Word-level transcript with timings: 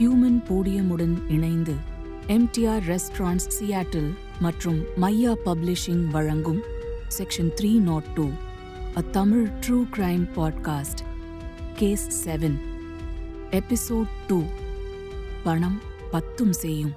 Human 0.00 0.38
போடியமுடன் 0.48 1.30
இணைந்து 1.30 1.72
MTR 2.26 2.84
restaurants 2.86 3.48
Seattle 3.58 4.10
மற்றும் 4.40 4.82
Maiya 5.00 5.34
publishing 5.44 6.06
வழங்கும் 6.06 6.60
section 7.18 7.50
three 7.60 7.78
not 7.78 8.02
two 8.14 8.28
a 8.96 9.00
Tamil 9.00 9.48
true 9.66 9.84
crime 9.96 10.24
podcast 10.36 11.02
case 11.74 12.28
seven 12.28 12.56
episode 13.50 14.08
two 14.26 14.42
பணம் 15.44 15.80
பத்தும் 16.10 16.52
செய்யும். 16.52 16.92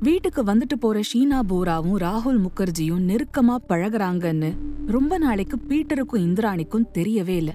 வீட்டுக்கு 0.00 0.44
வந்துட்டு 0.44 0.74
போற 0.80 1.00
ஷீனா 1.00 1.40
போராவும் 1.48 1.98
ராகுல் 1.98 2.46
முகர்ஜியும் 2.46 3.06
நெருக்கமா 3.08 3.56
பழகுறாங்கன்னு 3.68 4.56
ரொம்ப 4.86 5.18
நாளைக்கு 5.18 5.58
பீட்டருக்கும் 5.68 6.24
இந்திராணிக்கும் 6.28 6.88
தெரியவே 6.94 7.36
இல்லை. 7.36 7.54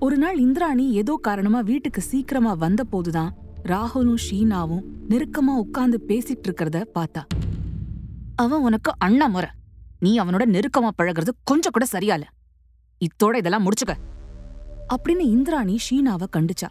ஒரு 0.00 0.16
நாள் 0.16 0.38
இந்திராணி 0.38 0.90
ஏதோ 0.90 1.18
காரணமா 1.22 1.60
வீட்டுக்கு 1.60 2.00
சீக்கிரமா 2.00 2.52
வந்த 2.52 2.84
போதுதான் 2.84 3.34
ராகுலும் 3.64 4.16
ஷீனாவும் 4.30 4.82
நெருக்கமா 5.08 5.56
உட்கார்ந்து 5.56 6.04
பேசிட்டு 6.08 6.42
இருக்கிறத 6.48 6.84
பார்த்தா. 6.94 7.22
அவன் 8.36 8.60
உனக்கு 8.60 8.92
அண்ணா 8.98 9.26
முறை. 9.26 9.50
நீ 10.00 10.18
அவனோட 10.18 10.44
நெருக்கமா 10.46 10.88
பழகுறது 11.02 11.28
கொஞ்சம் 11.44 11.72
கூட 11.72 11.86
சரியால. 11.92 12.22
இத்தோட 13.00 13.36
இதெல்லாம் 13.36 13.64
முடிச்சுக்க. 13.64 13.94
அப்படின்னு 14.94 15.20
இந்திராணி 15.20 15.78
ஷீனாவை 15.90 16.26
கண்டுச்சா. 16.36 16.68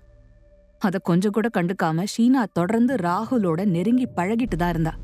அத 0.80 0.98
கொஞ்சம் 0.98 1.32
கூட 1.32 1.50
கண்டுக்காம 1.54 2.06
ஷீனா 2.18 2.46
தொடர்ந்து 2.54 2.96
ராகுலோட 2.96 3.66
நெருங்கி 3.66 4.08
பழகிட்டு 4.16 4.56
தான் 4.56 4.70
இருந்தா. 4.70 4.96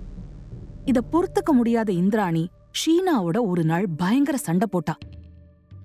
இத 0.85 1.03
பொறுத்துக்க 1.11 1.51
முடியாத 1.51 1.91
இந்திராணி 1.91 2.49
ஷீனாவோட 2.71 3.37
ஒரு 3.41 3.63
நாள் 3.63 3.87
பயங்கர 3.97 4.37
சண்டை 4.37 4.67
போட்டா. 4.71 4.97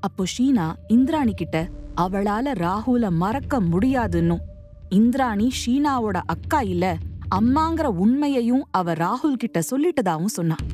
அப்போ 0.00 0.25
ஷீனா 0.39 0.73
இந்திராணி 0.86 1.34
கிட்ட 1.34 1.69
அவளால 2.01 2.52
ராகுல 2.55 3.11
மறக்க 3.11 3.61
முடியாதுன்னும் 3.61 4.45
இந்திராணி 4.89 5.52
ஷீனாவோட 5.66 6.20
அக்கா 6.27 6.61
இல்ல 6.61 6.97
அம்மாங்கிற 7.34 7.83
உண்மையையும் 7.83 8.64
அவ 8.70 8.92
ராகுல் 8.92 9.34
கிட்ட 9.36 9.61
சொல்லிட்டதாவும் 9.70 10.34
சொன்னான் 10.37 10.67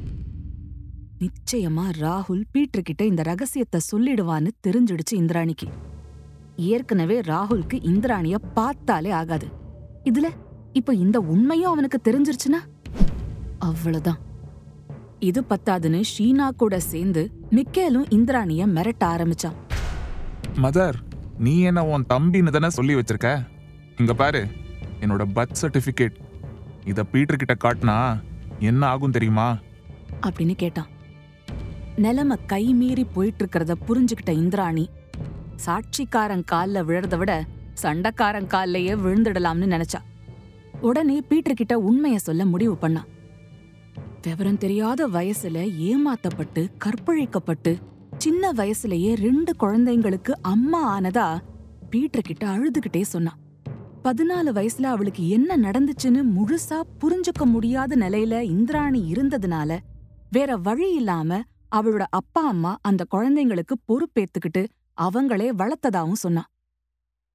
நிச்சயமா 1.19 1.85
ராகுல் 2.01 2.43
பீட்டர் 2.51 2.83
கிட்ட 2.83 3.05
இந்த 3.05 3.23
ரகசியத்தை 3.23 3.81
சொல்லிடுவான்னு 3.93 4.51
தெரிஞ்சிடுச்சு 4.67 5.15
இந்திராணிக்கு. 5.15 5.67
ஏற்கனவே 6.57 7.21
ராகுல்க்கு 7.21 7.85
இந்திராணிய 7.85 8.39
பார்த்தாலே 8.39 9.11
ஆகாது. 9.11 9.47
இதுல 10.05 10.29
இப்ப 10.73 10.95
இந்த 10.95 11.21
உண்மையும் 11.21 11.71
அவனுக்கு 11.71 11.99
தெரிஞ்சிருச்சுன்னா? 12.05 12.61
அவ்வளவுதான். 13.59 14.19
இது 15.19 15.45
பத்தாதுன்னு 15.49 16.03
ஷீனா 16.19 16.49
கூட 16.57 16.81
சேர்ந்து 16.81 17.31
மிக்கேலும் 17.51 18.07
இந்திராணிய 18.09 18.67
மிரட்ட 18.67 19.05
ஆரம்பிச்சான். 19.05 19.57
மதர் 20.63 20.97
நீ 21.39 21.61
என்ன 21.61 21.87
உன் 21.87 22.07
தம்பின்னு 22.09 22.51
தானே 22.51 22.71
சொல்லி 22.71 22.95
வச்சிருக்க? 22.95 23.47
இங்க 23.99 24.15
பாரு 24.15 24.47
என்னோட 25.01 25.27
பர்த் 25.35 25.55
சர்டிபிகேட் 25.63 26.17
இத 26.85 27.05
பீட்டர் 27.05 27.37
கிட்ட 27.37 27.69
காட்டினா 27.69 28.21
என்ன 28.59 28.87
ஆகும் 28.87 29.11
தெரியுமா? 29.11 29.59
அப்படின்னு 30.23 30.55
கேட்டான். 30.55 30.87
நிலைமை 31.97 32.39
கை 32.47 32.75
மீறி 32.75 33.05
போயிட்டு 33.05 33.47
இருக்கிறத 33.47 33.75
புரிஞ்சுக்கிட்ட 33.89 34.31
இந்திராணி 34.31 34.91
சாட்சிக்காரன் 35.67 36.45
கால்ல 36.53 36.85
விழறத 36.85 37.17
விட 37.17 37.45
சண்டைக்காரன் 37.83 38.47
கால்லயே 38.47 38.95
விழுந்துடலாம்னு 39.05 39.83
நினைச்சா. 39.83 40.01
உடனே 40.81 41.21
பீட்டர் 41.21 41.55
கிட்ட 41.55 41.81
உண்மைய 41.81 42.17
சொல்ல 42.17 42.45
முடிவு 42.45 42.77
பண்ணா 42.77 43.05
விவரம் 44.23 44.59
தெரியாத 44.59 45.09
வயசுல 45.09 45.59
ஏமாத்தப்பட்டு 45.79 46.71
கற்பழிக்கப்பட்டு 46.85 47.83
சின்ன 48.19 48.53
வயசுலயே 48.53 49.11
ரெண்டு 49.19 49.53
குழந்தைங்களுக்கு 49.63 50.33
அம்மா 50.43 50.81
ஆனதா 50.95 51.27
பீட்டர் 51.91 52.27
கிட்ட 52.27 52.45
அழுதுகிட்டே 52.47 53.03
சொன்னான் 53.05 53.41
பதினாலு 54.05 54.51
வயசுல 54.53 54.87
அவளுக்கு 54.87 55.23
என்ன 55.29 55.57
நடந்துச்சுன்னு 55.57 56.21
முழுசா 56.35 56.79
புரிஞ்சுக்க 57.01 57.45
முடியாத 57.47 57.97
நிலையில 57.97 58.41
இந்திராணி 58.49 59.01
இருந்ததுனால 59.13 59.79
வேற 60.31 60.57
வழி 60.57 60.89
இல்லாம 60.95 61.41
அவளோட 61.75 62.05
அப்பா 62.11 62.43
அம்மா 62.49 62.73
அந்த 62.83 63.03
குழந்தைங்களுக்கு 63.11 63.75
பொறுப்பேத்துக்கிட்டு 63.87 64.63
அவங்களே 64.99 65.49
வளர்த்ததாவும் 65.53 66.23
சொன்னான் 66.23 66.51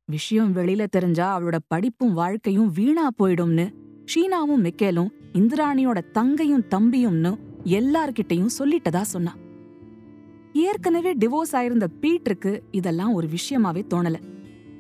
விஷயம் 0.10 0.52
வெளியில 0.56 0.84
தெரிஞ்சா 0.90 1.26
அவளோட 1.34 1.58
படிப்பும் 1.68 2.14
வாழ்க்கையும் 2.14 2.72
வீணா 2.72 3.06
போயிடும்னு 3.20 3.66
ஷீனாவும் 4.14 4.64
மிக்கேலும் 4.64 5.12
இந்திராணியோட 5.34 6.00
தங்கையும் 6.12 6.66
தம்பியும்னு 6.70 7.32
எல்லார்கிட்டயும் 7.74 8.56
சொல்லிட்டதா 8.60 9.02
சொன்னான் 9.08 9.40
ஏற்கனவே 10.54 11.14
டிவோர்ஸ் 11.14 11.56
ஆயிருந்த 11.56 11.88
பீட்டருக்கு 12.02 12.60
இதெல்லாம் 12.72 13.14
ஒரு 13.14 13.28
விஷயமாவே 13.28 13.84
தோணல. 13.94 14.16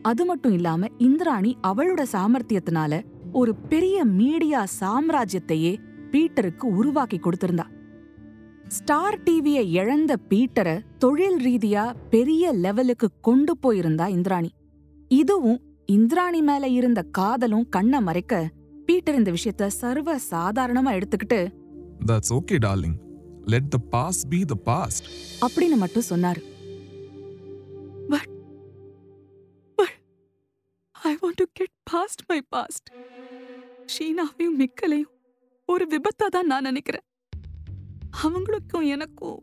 அது 0.01 0.25
மட்டும் 0.25 0.53
இல்லாம 0.53 0.87
இந்திராணி 0.97 1.57
அவளோட 1.67 2.03
சாமர்த்தியத்தினால 2.11 3.03
ஒரு 3.31 3.55
பெரிய 3.55 4.05
மீடியா 4.05 4.65
சாம்ராஜ்யத்தையே 4.79 5.77
பீட்டருக்கு 6.11 6.63
உருவாக்கி 6.63 7.19
கொடுத்திருந்தா. 7.19 7.65
ஸ்டார் 8.67 9.19
டிவியை 9.23 9.69
இழந்த 9.69 10.15
பீட்டரை 10.29 10.79
தொழில் 10.97 11.45
ரீதியா 11.45 11.93
பெரிய 12.09 12.51
லெவலுக்கு 12.53 13.09
கொண்டு 13.21 13.57
போயிருந்தா 13.63 14.07
இந்திராணி. 14.07 14.49
இதுவும் 15.07 15.61
இந்திராணி 15.85 16.41
மேல 16.41 16.67
இருந்த 16.67 17.01
காதலும் 17.01 17.69
கண்ண 17.69 18.01
மறைக்க 18.01 18.49
பீட்டர் 18.85 19.15
இந்த 19.15 19.31
விஷயத்த 19.31 19.67
சர்வ 19.67 20.15
சாதாரணமா 20.31 20.91
எடுத்துக்கிட்டு 20.91 21.47
that's 22.05 22.33
okay 22.33 22.57
darling 22.61 22.97
let 23.45 23.69
the 23.69 23.77
past 23.77 24.25
be 24.29 24.39
the 24.45 24.55
past 24.69 25.05
அப்படின்னு 25.45 25.77
மட்டும் 25.83 26.09
சொன்னாரு. 26.09 26.41
But 28.11 28.31
I 30.95 31.13
want 31.21 31.39
to 31.41 31.47
get 31.53 31.75
past 31.91 32.23
my 32.27 32.39
past 32.55 32.89
ஷீனாவையும் 33.95 34.57
மிக்கலையும் 34.61 35.13
ஒரு 35.65 35.85
விபத்தா 35.93 36.27
தான் 36.35 36.49
நான் 36.51 36.67
நினைக்கிறேன். 36.69 37.05
அவங்களுக்கும் 38.23 38.87
எனக்கும் 38.95 39.39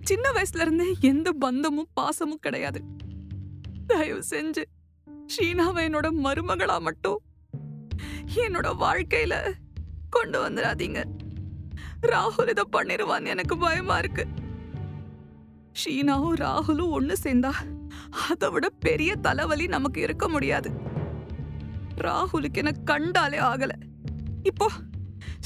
சின்ன 0.00 0.26
வயசுல 0.32 0.64
இருந்தே 0.66 0.86
எந்த 1.00 1.28
பந்தமும் 1.32 1.90
பாசமும் 2.00 2.44
கிடையாது. 2.46 2.80
தயவு 3.86 4.22
செஞ்சு 4.30 4.64
ஷீனாவை 5.36 5.82
என்னோட 5.88 6.08
மருமகளா 6.24 6.80
மட்டும் 6.80 7.20
என்னோட 8.44 8.68
வாழ்க்கையில 8.84 9.34
கொண்டு 10.10 10.38
வந்துடாதீங்க. 10.48 11.00
ராகுல் 12.04 12.48
இதை 12.48 12.64
பண்ணிருவான்னு 12.72 13.26
எனக்கு 13.26 13.58
பயமா 13.58 13.98
இருக்கு. 13.98 14.26
ஷீனாவும் 15.84 16.34
ராகுலும் 16.34 16.92
ஒண்ணு 17.00 17.14
சேர்ந்தா 17.22 17.52
அதை 18.28 18.50
விட 18.50 18.68
பெரிய 18.68 19.16
தலைவலி 19.16 19.66
நமக்கு 19.66 20.00
இருக்க 20.00 20.28
முடியாது. 20.28 20.70
ராகுலுக்கு 21.96 22.54
என்ன 22.54 22.72
கண்டாலே 22.84 23.38
ஆகல. 23.38 23.70
இப்போ 24.42 24.66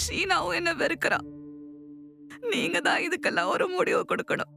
ஷீனாவும் 0.03 0.55
என்ன 0.55 0.75
வெறுக்கிறா. 0.75 1.19
நீங்க 2.51 2.81
தான் 2.81 3.01
இதுக்கெல்லாம் 3.01 3.47
ஒரு 3.47 3.69
முடிவு 3.69 4.05
கொடுக்கணும். 4.09 4.53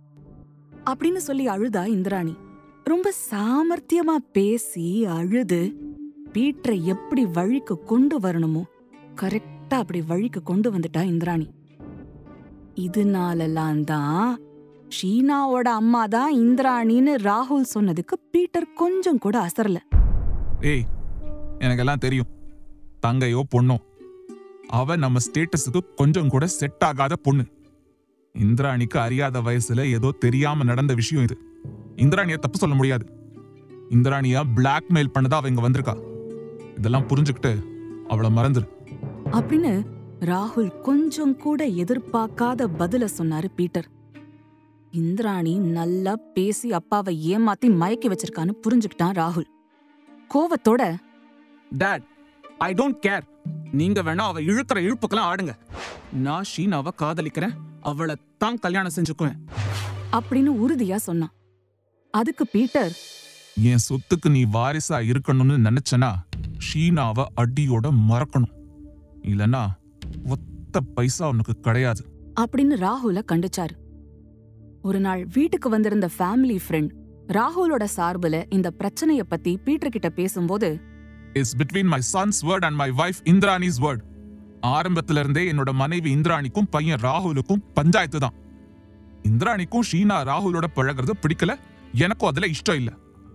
அப்படின்னு 0.85 1.15
சொல்லி 1.15 1.47
அழுதா 1.47 1.85
இந்திராணி. 1.85 2.35
ரொம்ப 2.83 3.13
சாமர்த்தியமா 3.31 4.15
பேசி 4.31 5.05
அழுது 5.05 5.73
பீட்டரை 6.33 6.83
எப்படி 6.83 7.25
வழிக்கு 7.25 7.83
கொண்டு 7.83 8.19
வரணுமோ 8.19 8.63
கரெக்டா 9.21 9.73
அப்படி 9.73 10.01
வழிக்கு 10.01 10.43
கொண்டு 10.43 10.71
வந்துட்டா 10.71 11.03
இந்திராணி. 11.05 11.49
இதனாலலாம் 12.75 13.83
தான் 13.83 14.41
ஷீனாவோட 14.99 15.63
அம்மா 15.63 16.05
தான் 16.05 16.33
இந்திராணின்னு 16.33 17.13
ராகுல் 17.23 17.71
சொன்னதுக்கு 17.73 18.15
பீட்டர் 18.31 18.73
கொஞ்சம் 18.73 19.17
கூட 19.17 19.47
அசரல. 19.47 19.77
ஏய் 20.61 20.85
எனக்கெல்லாம் 21.59 21.97
தெரியும். 21.97 22.27
தங்கையோ 23.07 23.41
பொண்ணோ 23.55 23.77
அவ 24.67 24.95
நம்ம 24.95 25.19
ஸ்டேட்டஸுக்கு 25.19 25.79
கொஞ்சம் 25.95 26.27
கூட 26.27 26.47
செட் 26.47 26.83
ஆகாத 26.83 27.15
பொண்ணு. 27.15 27.43
இந்திராணிக்கு 28.33 28.99
அறியாத 28.99 29.41
வயசுல 29.41 29.89
ஏதோ 29.89 30.11
தெரியாம 30.11 30.63
நடந்த 30.63 30.93
விஷயம் 30.93 31.23
இது. 31.23 31.37
இந்திராணிய 31.95 32.37
தப்பு 32.37 32.57
சொல்ல 32.57 32.75
முடியாது. 32.75 33.05
இந்திராணியா 33.89 34.43
பிளாக்மெயில் 34.55 35.13
பண்ணதா 35.13 35.33
அவ 35.33 35.47
இங்க 35.47 35.69
வந்திருக்கா. 35.69 35.95
இதெல்லாம் 36.77 37.07
புரிஞ்சுக்கிட்டு 37.07 37.57
அவளை 38.07 38.29
மறந்துரு. 38.35 38.67
அப்படின்னு 39.31 40.00
ராகுல் 40.25 40.81
கொஞ்சம் 40.81 41.37
கூட 41.37 41.67
எதிர்பார்க்காத 41.67 42.67
பதில 42.79 43.07
சொன்னாரு 43.17 43.45
பீட்டர். 43.55 43.87
இந்திராணி 44.91 45.57
நல்லா 45.57 46.15
பேசி 46.33 46.73
அப்பாவை 46.73 47.37
ஏமாத்தி 47.37 47.65
மயக்கி 47.65 48.07
வச்சிருக்கான்னு 48.07 48.51
புரிஞ்சுக்கிட்டான் 48.67 49.15
ராகுல். 49.21 49.47
கோவத்தோட 50.33 50.95
டேட் 51.77 52.03
ஐ 52.57 52.73
டோன்ட் 52.73 52.99
கேர் 53.07 53.21
நீங்க 53.71 54.03
வேணா 54.03 54.17
அவ 54.17 54.41
இழுக்கிற 54.41 54.77
இழுப்புக்கெல்லாம் 54.77 55.29
ஆடுங்க. 55.31 55.53
நான் 56.13 56.43
ஷீனாவை 56.57 56.87
காதலிக்கிறேன். 57.01 57.53
அவளை 57.81 58.15
தான் 58.37 58.59
கல்யாணம் 58.59 58.91
செஞ்சுக்குவேன். 58.95 59.37
அப்படின்னு 60.11 60.51
உறுதியா 60.63 60.95
சொன்னான். 60.95 61.33
அதுக்கு 62.11 62.47
பீட்டர் 62.47 62.97
என் 63.61 63.85
சொத்துக்கு 63.89 64.29
நீ 64.29 64.45
வாரிசா 64.45 64.99
இருக்கணும்னு 65.11 65.67
நினைச்சனா 65.67 66.13
ஷீனாவை 66.67 67.25
அடியோட 67.41 67.89
மறக்கணும். 68.09 68.55
இல்லனா 69.21 69.67
ஒத்த 70.25 70.81
பைசா 70.81 71.27
உனக்கு 71.27 71.59
கிடையாது. 71.59 72.05
அப்படின்னு 72.39 72.75
ராகுல 72.79 73.21
கண்டுச்சாரு. 73.31 73.71
ஒரு 74.81 74.99
நாள் 74.99 75.27
வீட்டுக்கு 75.33 75.69
வந்திருந்த 75.69 76.09
ஃபேமிலி 76.19 76.59
ஃப்ரெண்ட் 76.67 76.89
ராகுலோட 77.27 77.87
சார்புல 77.97 78.43
இந்த 78.49 78.71
பிரச்சனைய 78.77 79.19
பத்தி 79.19 79.57
பீட்டர் 79.57 79.89
கிட்ட 79.89 80.09
பேசும்போது 80.09 80.79
is 81.33 81.57
between 81.57 81.85
my 81.85 82.01
son's 82.13 82.41
word 82.41 82.65
and 82.65 82.75
my 82.75 82.91
wife 82.91 83.27
Indrani's 83.27 83.81
word 83.81 83.99
ஆரம்பத்துல 84.61 85.19
இருந்தே 85.19 85.51
என்னோட 85.51 85.73
மனைவி 85.73 86.11
இந்திராணிக்கும் 86.11 86.67
பையன் 86.69 86.99
ராகுலுக்கும் 86.99 87.63
பஞ்சாயத்து 87.73 88.19
தான். 88.19 88.33
இந்திராணிக்கும் 89.23 89.83
ஷீனா 89.91 90.23
ராகுலோட 90.25 90.63
பழகுறது 90.75 91.09
பிடிக்கல 91.21 91.55
எனக்கும் 91.93 92.29
அதுல 92.29 92.47
இஷ்டம் 92.47 92.73
இல்ல. 92.73 92.91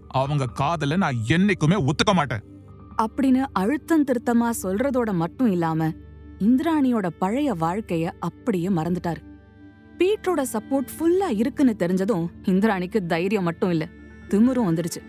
அவங்க 0.08 0.46
காதல 0.46 0.96
நான் 0.96 1.16
என்னைக்குமே 1.28 1.86
ஒத்துக்க 1.86 2.14
மாட்டேன். 2.14 2.42
அப்படின்னு 3.02 3.44
அழுத்தம் 3.52 4.04
திருத்தமா 4.04 4.50
சொல்றதோட 4.62 5.12
மட்டும் 5.12 5.50
இல்லாம 5.50 5.92
இந்திராணியோட 6.38 7.06
பழைய 7.18 7.54
வாழ்க்கைய 7.54 8.10
அப்படியே 8.18 8.68
மறந்துட்டாரு. 8.68 9.22
பீட்ரோட 9.98 10.42
சப்போர்ட் 10.52 10.88
ஃபுல்லா 10.98 11.28
இருக்குன்னு 11.28 11.74
தெரிஞ்சதும் 11.78 12.26
இந்திராணிக்கு 12.42 13.06
தைரியம் 13.06 13.44
மட்டும் 13.44 13.70
இல்ல 13.70 13.88
திமிரும் 14.28 14.68
வந்துடுச்சு 14.68 15.02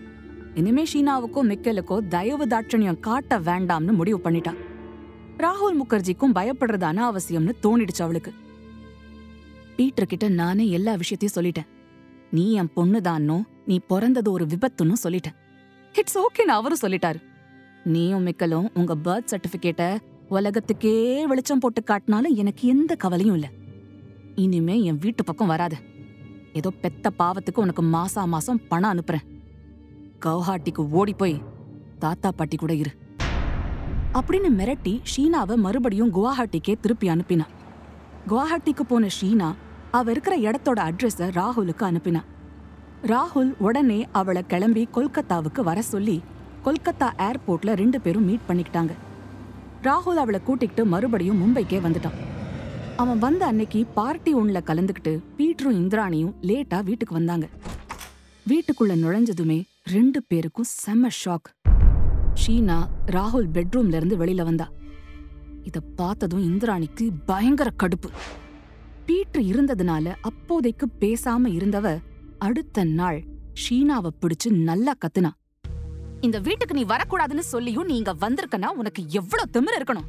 இனிமே 0.54 0.84
ஷீனாவுக்கோ 0.92 1.42
மிக்கலுக்கோ 1.42 2.08
தயவு 2.08 2.46
தாட்சணியம் 2.46 3.00
காட்ட 3.00 3.40
வேண்டாம்னு 3.40 3.92
முடிவு 3.92 4.30
பண்ணிட்டான் 4.30 4.56
ராகுல் 5.36 5.80
முகர்ஜிக்கும் 5.80 6.34
பயப்படுறது 6.34 6.86
அனாவசியம்னு 6.90 7.52
தோணிடுச்சு 7.62 8.02
அவளுக்கு. 8.02 8.32
பீட்டர் 9.76 10.06
கிட்ட 10.06 10.28
நானே 10.28 10.70
எல்லா 10.70 10.94
விஷயத்தையும் 10.94 11.36
சொல்லிட்டேன். 11.36 11.68
நீ 12.30 12.52
என் 12.52 12.70
பொண்ணுதான்னோ 12.76 13.42
நீ 13.66 13.80
பிறந்தது 13.88 14.30
ஒரு 14.30 14.46
விபத்துன்னு 14.46 14.92
சொல்லிட்டேன். 15.02 15.36
இட்ஸ் 15.94 16.18
ஓகேன்னு 16.18 16.54
அவரும் 16.58 16.78
சொல்லிட்டாரு. 16.82 17.22
நீயும் 17.84 18.26
மிக்கலும் 18.26 18.66
உங்க 18.74 18.96
பர்த் 19.04 19.30
சர்டிபிகேட்ட 19.30 19.98
உலகத்துக்கே 20.28 21.26
வெளிச்சம் 21.26 21.58
போட்டு 21.58 21.82
காட்டினாலும் 21.82 22.34
எனக்கு 22.34 22.68
எந்த 22.68 22.94
கவலையும் 22.94 23.34
இல்ல. 23.34 23.50
இனிமே 24.34 24.82
என் 24.82 24.98
வீட்டு 24.98 25.24
பக்கம் 25.24 25.46
வராத. 25.46 25.76
ஏதோ 26.52 26.70
பெத்த 26.70 27.10
பாவத்துக்கு 27.18 27.58
உனக்கு 27.58 27.82
மாசா 27.82 28.26
மாசம் 28.26 28.60
பணம் 28.68 28.92
அனுப்புறேன். 28.92 29.24
கவுஹாட்டிக்கு 30.24 30.90
ஓடி 30.90 31.12
போய் 31.12 31.42
தாத்தா 31.98 32.32
பாட்டி 32.32 32.56
கூட 32.56 32.74
இரு. 32.74 32.90
அப்படின்னு 34.12 34.50
மிரட்டி 34.58 35.00
ஷீனாவை 35.16 35.54
மறுபடியும் 35.54 36.14
குவாஹாட்டிக்கே 36.14 36.74
திருப்பி 36.80 37.08
அனுப்பினா. 37.08 37.46
குவாஹாட்டிக்கு 38.28 38.84
போன 38.88 39.08
ஷீனா 39.20 39.54
அவ 39.90 40.10
இருக்கிற 40.10 40.36
இடத்தோட 40.36 40.90
அட்ரஸ 40.90 41.18
ராகுலுக்கு 41.18 41.84
அனுப்பினா. 41.90 42.20
ராகுல் 43.02 43.54
உடனே 43.58 44.06
அவளை 44.12 44.46
கிளம்பி 44.46 44.88
கொல்கத்தாவுக்கு 44.94 45.60
வர 45.60 45.82
சொல்லி 45.82 46.22
கொல்கத்தா 46.64 47.10
ஏர்போர்ட்ல 47.18 47.74
ரெண்டு 47.74 48.00
பேரும் 48.00 48.24
மீட் 48.24 48.48
பண்ணிக்கிட்டாங்க. 48.48 48.90
ராகுல் 49.82 50.22
அவளை 50.22 50.40
கூட்டிக்கிட்டு 50.42 50.84
மறுபடியும் 50.84 51.40
மும்பைக்கே 51.42 51.78
வந்துட்டான். 51.86 52.16
அவன் 52.96 53.18
வந்த 53.18 53.46
அன்னைக்கு 53.46 53.84
பார்ட்டி 53.84 54.34
ஒன்ல 54.34 54.60
கலந்துக்கிட்டு 54.66 55.22
பீட்டரும் 55.36 55.78
இந்திராணியும் 55.80 56.32
லேட்டா 56.42 56.84
வீட்டுக்கு 56.84 57.14
வந்தாங்க. 57.14 57.48
வீட்டுக்குள்ள 58.48 58.92
நுழைஞ்சதுமே 58.92 59.62
ரெண்டு 59.84 60.22
பேருக்கும் 60.28 60.64
செம்ம 60.86 61.08
ஷாக் 61.24 61.48
ஷீனா 62.34 62.88
ராகுல் 63.06 63.48
பெட்ரூம்ல 63.52 63.94
இருந்து 63.94 64.16
வெளியில 64.16 64.44
வந்தா. 64.44 64.70
இத 65.62 65.80
பார்த்ததும் 65.80 66.42
இந்திராணிக்கு 66.42 67.10
பயங்கர 67.26 67.70
கடுப்பு. 67.82 68.10
பீட்ரு 69.06 69.42
இருந்ததுனால 69.52 70.14
அப்போதைக்கு 70.20 70.88
பேசாம 71.00 71.46
இருந்தவ 71.46 71.98
அடுத்த 72.38 72.84
நாள் 72.84 73.24
ஷீனாவை 73.62 74.10
பிடிச்சு 74.20 74.50
நல்லா 74.50 74.92
கத்துனா. 74.92 75.30
இந்த 76.20 76.38
வீட்டுக்கு 76.38 76.74
நீ 76.74 76.84
வரக்கூடாதுன்னு 76.84 77.38
சொல்லியும் 77.38 77.84
நீ 77.84 77.96
இங்க 77.96 78.14
வந்திருக்கனா 78.14 78.66
உனக்கு 78.66 79.04
எவ்வளவு 79.08 79.50
திமிர 79.52 79.80
இருக்கணும்? 79.80 80.04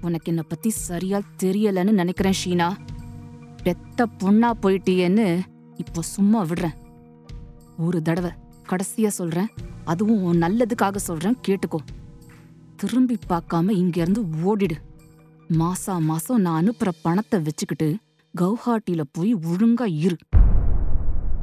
உனக்கு 0.00 0.24
என்னை 0.24 0.44
பத்தி 0.48 0.70
சரியா 0.70 1.20
தெரியலன்னு 1.42 1.90
நினைக்கிறேன் 1.90 2.32
ஷீனா. 2.44 2.76
பெத்த 3.62 4.06
பொண்ணா 4.18 4.52
போயிட்டியேன்னு 4.62 5.40
இப்போ 5.76 6.02
சும்மா 6.02 6.44
விடுறேன். 6.44 6.74
ஒரு 7.78 8.02
தடவை 8.02 8.30
கடைசியா 8.68 9.06
சொல்றேன். 9.06 9.46
அதுவும் 9.84 10.22
உன் 10.22 10.42
நல்லதுக்காக 10.42 10.96
சொல்றேன். 10.96 11.38
கேட்டுக்கோ. 11.48 11.76
திரும்பி 12.76 13.18
பார்க்காம 13.28 13.70
இங்கேருந்து 13.70 14.26
ஓடிடு. 14.44 14.76
மாசா 15.48 16.00
மாசம் 16.00 16.40
நான் 16.40 16.64
அனுப்புற 16.64 16.88
பணத்தை 17.02 17.40
வச்சுக்கிட்டு 17.40 17.96
கவுஹாட்டியில 18.40 19.02
போய் 19.12 19.34
ஒழுங்கா 19.34 19.86
இரு. 19.86 20.16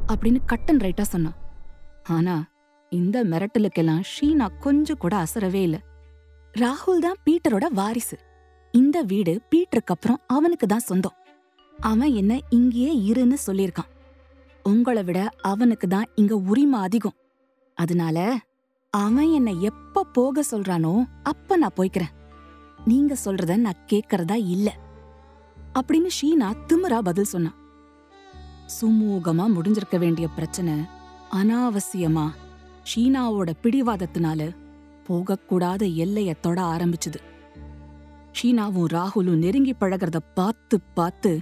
அப்படின்னு 0.08 0.38
கட்டன் 0.46 0.78
ரைட்டா 0.78 1.02
சொன்னான். 1.02 1.34
ஆனா 2.04 2.44
இந்த 2.92 3.24
மிரட்டலுக்கெல்லாம் 3.24 4.02
ஷீனா 4.12 4.48
கொஞ்சம் 4.60 4.96
கூட 4.96 5.14
அசரவே 5.16 5.62
இல்ல. 5.62 5.76
ராகுல் 6.54 6.98
தான் 6.98 7.20
பீட்டரோட 7.24 7.66
வாரிசு. 7.72 8.16
இந்த 8.72 9.02
வீடு 9.02 9.40
பீட்டருக்கு 9.50 9.94
அப்புறம் 9.94 10.20
அவனுக்கு 10.26 10.66
தான் 10.66 10.86
சொந்தம். 10.90 11.16
அவன் 11.78 12.12
என்ன 12.12 12.38
இங்கேயே 12.48 13.12
இருன்னு 13.12 13.36
சொல்லியிருக்கான். 13.46 13.90
உங்களை 14.62 15.02
விட 15.02 15.28
அவனுக்கு 15.42 15.88
தான் 15.88 16.08
இங்க 16.14 16.34
உரிமை 16.36 16.80
அதிகம். 16.80 17.16
அதனால 17.74 18.36
அவன் 18.90 19.30
என்ன 19.32 19.50
எப்ப 19.52 20.04
போக 20.04 20.42
சொல்றானோ 20.50 21.04
அப்ப 21.22 21.56
நான் 21.56 21.76
போய்க்கிறேன். 21.76 22.12
நீங்க 22.84 23.16
சொல்றத 23.24 23.56
நான் 23.56 23.84
கேட்கறதா 23.86 24.36
இல்ல. 24.46 24.76
அப்படின்னு 25.74 26.10
ஷீனா 26.20 26.48
திமிரா 26.68 26.98
பதில் 26.98 27.24
சொன்னான். 27.24 27.58
சுமூகமா 28.80 29.46
முடிஞ்சிருக்க 29.56 29.98
வேண்டிய 29.98 30.28
பிரச்சனை 30.28 30.74
அனாவசியமா 31.30 32.26
ஷீனாவோட 32.90 33.50
பிடிவாதத்தினால 33.62 34.54
போகக்கூடாத 35.08 35.82
எல்லைய 36.04 36.34
தொட 36.40 36.62
ஆரம்பிச்சுது. 36.62 37.20
ஷீனாவும் 38.36 38.90
ராகுலும் 38.92 39.40
நெருங்கி 39.44 39.74
பழகிறத 39.80 40.16
பார்த்து 40.34 40.80
பார்த்து 40.80 41.38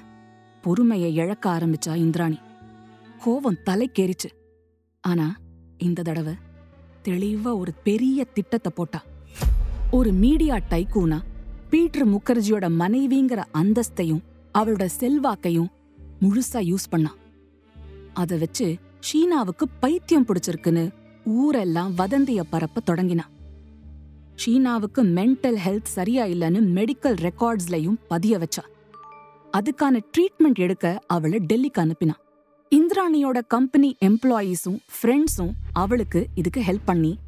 பொறுமைய 0.65 1.13
இழக்க 1.13 1.51
ஆரம்பிச்சா 1.51 1.97
இந்திராணி. 1.97 2.39
கோவம் 3.25 3.63
தலைக்கேறிச்சு. 3.65 4.31
ஆனா 5.01 5.37
இந்த 5.79 6.03
தடவை 6.03 6.35
தெளிவா 7.05 7.59
ஒரு 7.59 7.73
பெரிய 7.83 8.25
திட்டத்தை 8.25 8.73
போட்டா. 8.75 9.03
ஒரு 9.91 10.13
மீடியா 10.13 10.57
டைக்கூனா 10.71 11.19
பீட்டர் 11.71 12.09
முகர்ஜியோட 12.09 12.67
மனைவிங்கிற 12.79 13.43
அந்தஸ்தையும் 13.55 14.23
அவளோட 14.59 14.89
செல்வாக்கையும் 15.01 15.71
முழுசா 16.21 16.61
யூஸ் 16.71 16.91
பண்ணா. 16.91 17.15
அத 18.13 18.37
வச்சு 18.37 18.77
ஷீனாவுக்கு 19.09 19.65
பைத்தியம் 19.81 20.27
பிடிச்சிருக்குன்னு 20.27 20.91
ஊரெல்லாம் 21.31 21.95
வதந்திய 21.95 22.43
பரப்ப 22.51 22.83
தொடங்கினா 22.91 23.25
ஷீனாவுக்கு 24.39 25.03
மென்டல் 25.17 25.59
ஹெல்த் 25.65 25.95
சரியா 25.95 26.25
இல்லைன்னு 26.25 26.61
மெடிக்கல் 26.77 27.19
ரெக்கார்ட்ஸ்லயும் 27.21 27.99
பதிய 28.09 28.39
வச்சா 28.39 28.63
அதுக்கான 29.53 30.01
ட்ரீட்மெண்ட் 30.13 30.59
எடுக்க 30.59 31.01
அவளை 31.07 31.39
டெல்லிக்கு 31.49 31.81
அனுப்பினா 31.83 32.15
இந்திராணியோட 32.73 33.39
கம்பெனி 33.49 33.97
எம்ப்ளாயீஸும் 34.05 34.79
ஃப்ரெண்ட்ஸும் 34.97 35.53
அவளுக்கு 35.73 36.27
இதுக்கு 36.35 36.61
ஹெல்ப் 36.61 36.85
பண்ணி 36.85 37.19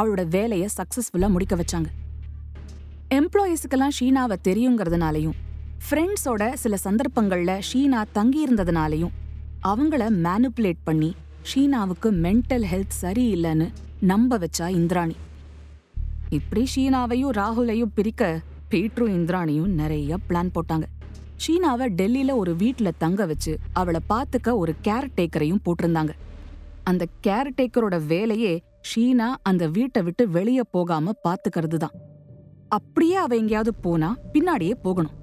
அவளோட 0.00 0.28
வேலைய 0.28 0.68
சக்சஸ்ஃபுல்லா 0.76 1.30
முடிக்க 1.30 1.56
வச்சாங்க. 1.56 1.88
எம்ப்ளாயீஸுக்கெல்லாம் 3.10 3.96
ஷீனாவை 4.00 4.36
தெரியுங்கிறதுனாலையும் 4.48 5.38
ஃப்ரெண்ட்ஸோட 5.88 6.52
சில 6.52 6.76
சந்தர்ப்பங்கள்ல 6.84 7.60
ஷீனா 7.72 8.04
தங்கியிருந்ததுனாலையும் 8.14 9.12
அவங்கள 9.62 10.02
மேனுப்புலேட் 10.24 10.84
பண்ணி 10.84 11.14
ஷீனாவுக்கு 11.50 12.08
மென்டல் 12.24 12.64
ஹெல்த் 12.72 12.96
சரியில்லைன்னு 13.02 13.66
நம்ப 14.00 14.38
வச்சா 14.38 14.68
இந்திராணி. 14.68 15.16
இப்படி 16.28 16.66
ஷீனாவையும் 16.76 17.34
ராகுலையும் 17.38 17.94
பிரிக்க 17.94 18.40
பீட்ரும் 18.70 19.14
இந்திராணியும் 19.16 19.72
நிறைய 19.80 20.16
பிளான் 20.28 20.52
போட்டாங்க. 20.54 20.86
ஷீனாவை 21.46 21.86
டெல்லியில 21.98 22.34
ஒரு 22.34 22.56
வீட்டில் 22.56 22.98
தங்க 22.98 23.26
வச்சு 23.26 23.58
அவளை 23.72 24.00
பாத்துக்க 24.08 24.54
ஒரு 24.56 24.74
கேர் 24.84 25.08
டேக்கரையும் 25.16 25.64
போட்டிருந்தாங்க. 25.64 26.12
அந்த 26.84 27.06
கேர் 27.26 27.50
டேக்கரோட 27.56 28.06
வேலையே 28.06 28.54
ஷீனா 28.90 29.28
அந்த 29.42 29.66
வீட்டை 29.66 30.02
விட்டு 30.02 30.28
வெளியே 30.28 30.64
போகாம 30.70 31.14
பார்த்துக்கிறது 31.24 31.76
தான் 31.84 31.96
அப்படியே 32.68 33.14
அவ 33.14 33.36
எங்கேயாவது 33.36 33.74
போனா 33.74 34.16
பின்னாடியே 34.32 34.74
போகணும். 34.82 35.16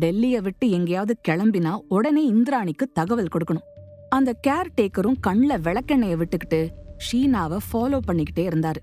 டெல்லிய 0.00 0.36
விட்டு 0.36 0.70
எங்கேயாவது 0.70 1.16
கிளம்பினா 1.28 1.72
உடனே 1.88 2.32
இந்திராணிக்கு 2.32 2.84
தகவல் 2.92 3.32
கொடுக்கணும். 3.34 3.68
அந்த 4.16 4.30
கேர் 4.46 4.68
டேக்கரும் 4.80 5.18
கண்ல 5.26 5.58
விளக்கெண்ணையை 5.58 6.16
விட்டுக்கிட்டு 6.20 6.60
ஷீனாவை 7.04 7.58
ஃபாலோ 7.66 7.98
பண்ணிக்கிட்டே 8.06 8.44
இருந்தாரு. 8.50 8.80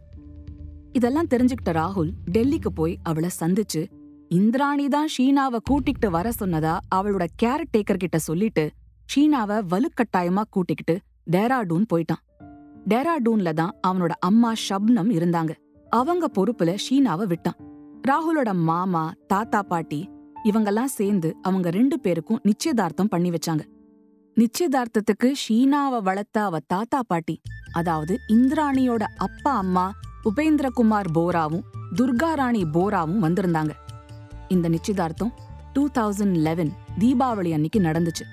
இதெல்லாம் 0.91 1.27
தெரிஞ்சுக்கிட்ட 1.27 1.71
ராகுல் 1.71 2.11
டெல்லிக்கு 2.31 2.67
போய் 2.67 2.97
அவளை 3.03 3.29
சந்திச்சு 3.39 3.81
இந்திராணி 4.29 4.87
தான் 4.87 5.07
ஷீனாவை 5.17 5.59
கூட்டிக்கிட்டு 5.63 6.11
வர 6.11 6.31
சொன்னதா 6.39 6.77
அவளோட 6.95 7.25
கேர் 7.43 7.63
டேக்கர் 7.73 7.97
கிட்ட 7.97 8.17
சொல்லிட்டு 8.17 8.71
ஷீனாவை 9.09 9.57
வலுக்கட்டாயமா 9.71 10.43
கூட்டிக்கிட்டு 10.49 10.95
டேராடூன் 11.31 11.85
போயிட்டான். 11.93 12.23
டேராடூன்ல 12.87 13.53
தான் 13.53 13.73
அவனோட 13.87 14.11
அம்மா 14.19 14.53
ஷப்னம் 14.69 15.11
இருந்தாங்க. 15.19 15.53
அவங்க 15.89 16.25
பொறுப்புல 16.37 16.75
ஷீனாவை 16.89 17.25
விட்டான். 17.27 17.57
ராகுலோட 18.07 18.53
மாமா 18.53 19.13
தாத்தா 19.27 19.63
பாட்டி 19.63 20.09
இவங்கெல்லாம் 20.43 20.95
சேர்ந்து 20.99 21.35
அவங்க 21.41 21.69
ரெண்டு 21.69 21.99
பேருக்கும் 21.99 22.39
நிச்சயதார்த்தம் 22.43 23.07
பண்ணி 23.07 23.29
வச்சாங்க. 23.29 23.63
நிச்சயதார்த்தத்துக்கு 24.41 25.29
ஷீனாவை 25.43 25.99
வளர்த்த 26.07 26.37
அவ 26.43 26.57
தாத்தா 26.67 26.99
பாட்டி 27.07 27.35
அதாவது 27.71 28.13
இந்திராணியோட 28.27 29.03
அப்பா 29.17 29.53
அம்மா 29.57 29.85
உபேந்திரகுமார் 30.29 31.09
போராவும் 31.13 31.63
துர்காராணி 31.95 32.61
போராவும் 32.75 33.23
வந்திருந்தாங்க. 33.25 33.73
இந்த 34.47 34.69
நிச்சயதார்த்தம் 34.69 35.31
டூ 35.73 35.83
தௌசண்ட் 35.97 36.37
லெவன் 36.47 36.71
தீபாவளி 36.99 37.53
அன்னைக்கு 37.53 37.79
நடந்துச்சு. 37.79 38.25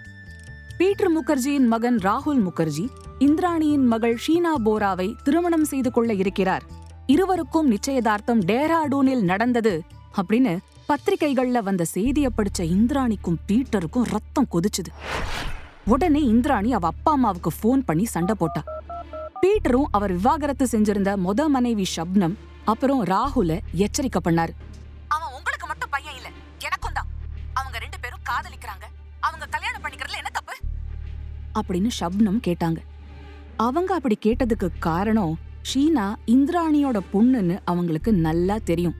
பீட்டர் 0.78 1.12
முகர்ஜியின் 1.16 1.70
மகன் 1.74 1.98
ராகுல் 2.08 2.42
முகர்ஜி 2.48 2.84
இந்திராணியின் 3.18 3.86
மகள் 3.94 4.18
ஷீனா 4.26 4.54
போராவை 4.68 5.08
திருமணம் 5.22 5.66
செய்து 5.72 5.92
கொள்ள 5.92 6.12
இருக்கிறார். 6.12 6.66
இருவருக்கும் 7.06 7.68
நிச்சயதார்த்தம் 7.68 8.44
டேராடூனில் 8.52 9.24
நடந்தது 9.32 9.74
அப்படின்னு 10.20 10.54
பத்திரிகைகள்ல 10.88 11.58
வந்த 11.62 11.84
செய்தியை 11.96 12.30
படிச்ச 12.36 12.62
இந்திராணிக்கும் 12.76 13.42
பீட்டருக்கும் 13.48 14.08
ரத்தம் 14.14 14.52
கொதிச்சுது. 14.54 14.92
உடனே 15.86 16.20
இந்திராணி 16.24 16.72
அவ 16.72 16.86
அப்பா 16.86 17.12
அம்மாவுக்கு 17.12 17.50
ஃபோன் 17.50 17.82
பண்ணி 17.86 18.04
சண்டை 18.04 18.34
போட்டா. 18.38 18.62
பீட்டரும் 19.42 19.90
அவர் 19.90 20.12
விவாகரத்து 20.12 20.64
செஞ்சிருந்த 20.64 21.16
மொத 21.24 21.48
மனைவி 21.48 21.86
ஷப்னம் 21.96 22.34
அப்புறம் 22.64 23.04
ராகுல 23.04 23.60
எச்சரிக்கை 23.72 24.20
பண்ணாரு. 24.24 24.52
அவன் 25.08 25.32
உங்களுக்கு 25.32 25.66
மட்டும் 25.66 25.88
பையன் 25.90 26.14
இல்ல 26.14 26.28
எனக்கும் 26.58 26.92
தான். 26.92 27.06
அவங்க 27.54 27.78
ரெண்டு 27.78 28.00
பேரும் 28.00 28.20
காதலிக்கிறாங்க. 28.30 28.84
அவங்க 29.20 29.46
கல்யாணம் 29.46 29.82
பண்ணிக்கிறதுல 29.82 30.16
என்ன 30.16 30.30
தப்பு? 30.32 30.54
அப்படின்னு 31.60 31.90
ஷப்னம் 32.00 32.40
கேட்டாங்க. 32.46 32.78
அவங்க 33.56 33.94
அப்படி 33.94 34.18
கேட்டதுக்கு 34.26 34.68
காரணம் 34.78 35.38
ஷீனா 35.74 36.14
இந்திராணியோட 36.26 37.00
பொண்ணுன்னு 37.12 37.58
அவங்களுக்கு 37.64 38.12
நல்லா 38.12 38.58
தெரியும். 38.64 38.94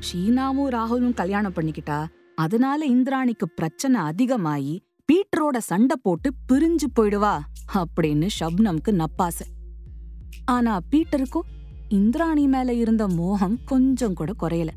ஷீனாவும் 0.00 0.70
ராகுலும் 0.70 1.14
கல்யாணம் 1.14 1.52
பண்ணிக்கிட்டா 1.52 2.06
அதனால 2.34 2.86
இந்திராணிக்கு 2.86 3.46
பிரச்சனை 3.54 4.00
அதிகமாயி 4.00 4.82
பீட்டரோட 5.12 5.58
சண்டை 5.58 5.96
போட்டு 6.02 6.32
பிரிஞ்சு 6.52 6.86
போயிடுவா 6.96 7.38
அப்படின்னு 7.74 8.28
ஷப்னம்க்கு 8.40 8.90
நப்பாசை. 8.90 9.46
ஆனா 10.44 10.80
பீட்டருக்கும் 10.90 11.46
இந்திராணி 11.88 12.46
மேல 12.46 12.72
இருந்த 12.72 13.08
மோகம் 13.08 13.58
கொஞ்சம் 13.64 14.14
கூட 14.14 14.32
குறையல. 14.40 14.68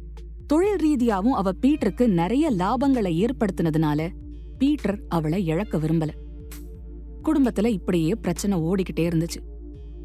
தொழில் 0.47 0.75
ரீதியாவும் 0.75 1.37
அவ 1.39 1.51
பீட்டருக்கு 1.61 2.07
நிறைய 2.07 2.51
லாபங்களை 2.51 3.25
ஏற்படுத்தினதுனால 3.25 4.09
பீட்டர் 4.57 4.99
அவளை 5.09 5.45
இழக்க 5.45 5.77
விரும்பல. 5.77 6.09
குடும்பத்துல 7.23 7.67
இப்படியே 7.67 8.15
பிரச்சனை 8.15 8.57
ஓடிக்கிட்டே 8.57 8.99
இருந்துச்சு. 8.99 9.41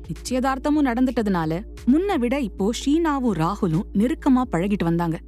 நிச்சயதார்த்தமும் 0.08 0.84
நடந்துட்டதுனால 0.84 1.64
முன்ன 1.86 2.18
விட 2.18 2.40
இப்போ 2.40 2.70
ஷீனாவும் 2.84 3.38
ராகுலும் 3.42 3.86
நெருக்கமா 3.92 4.42
பழகிட்டு 4.52 4.84
வந்தாங்க. 4.84 5.20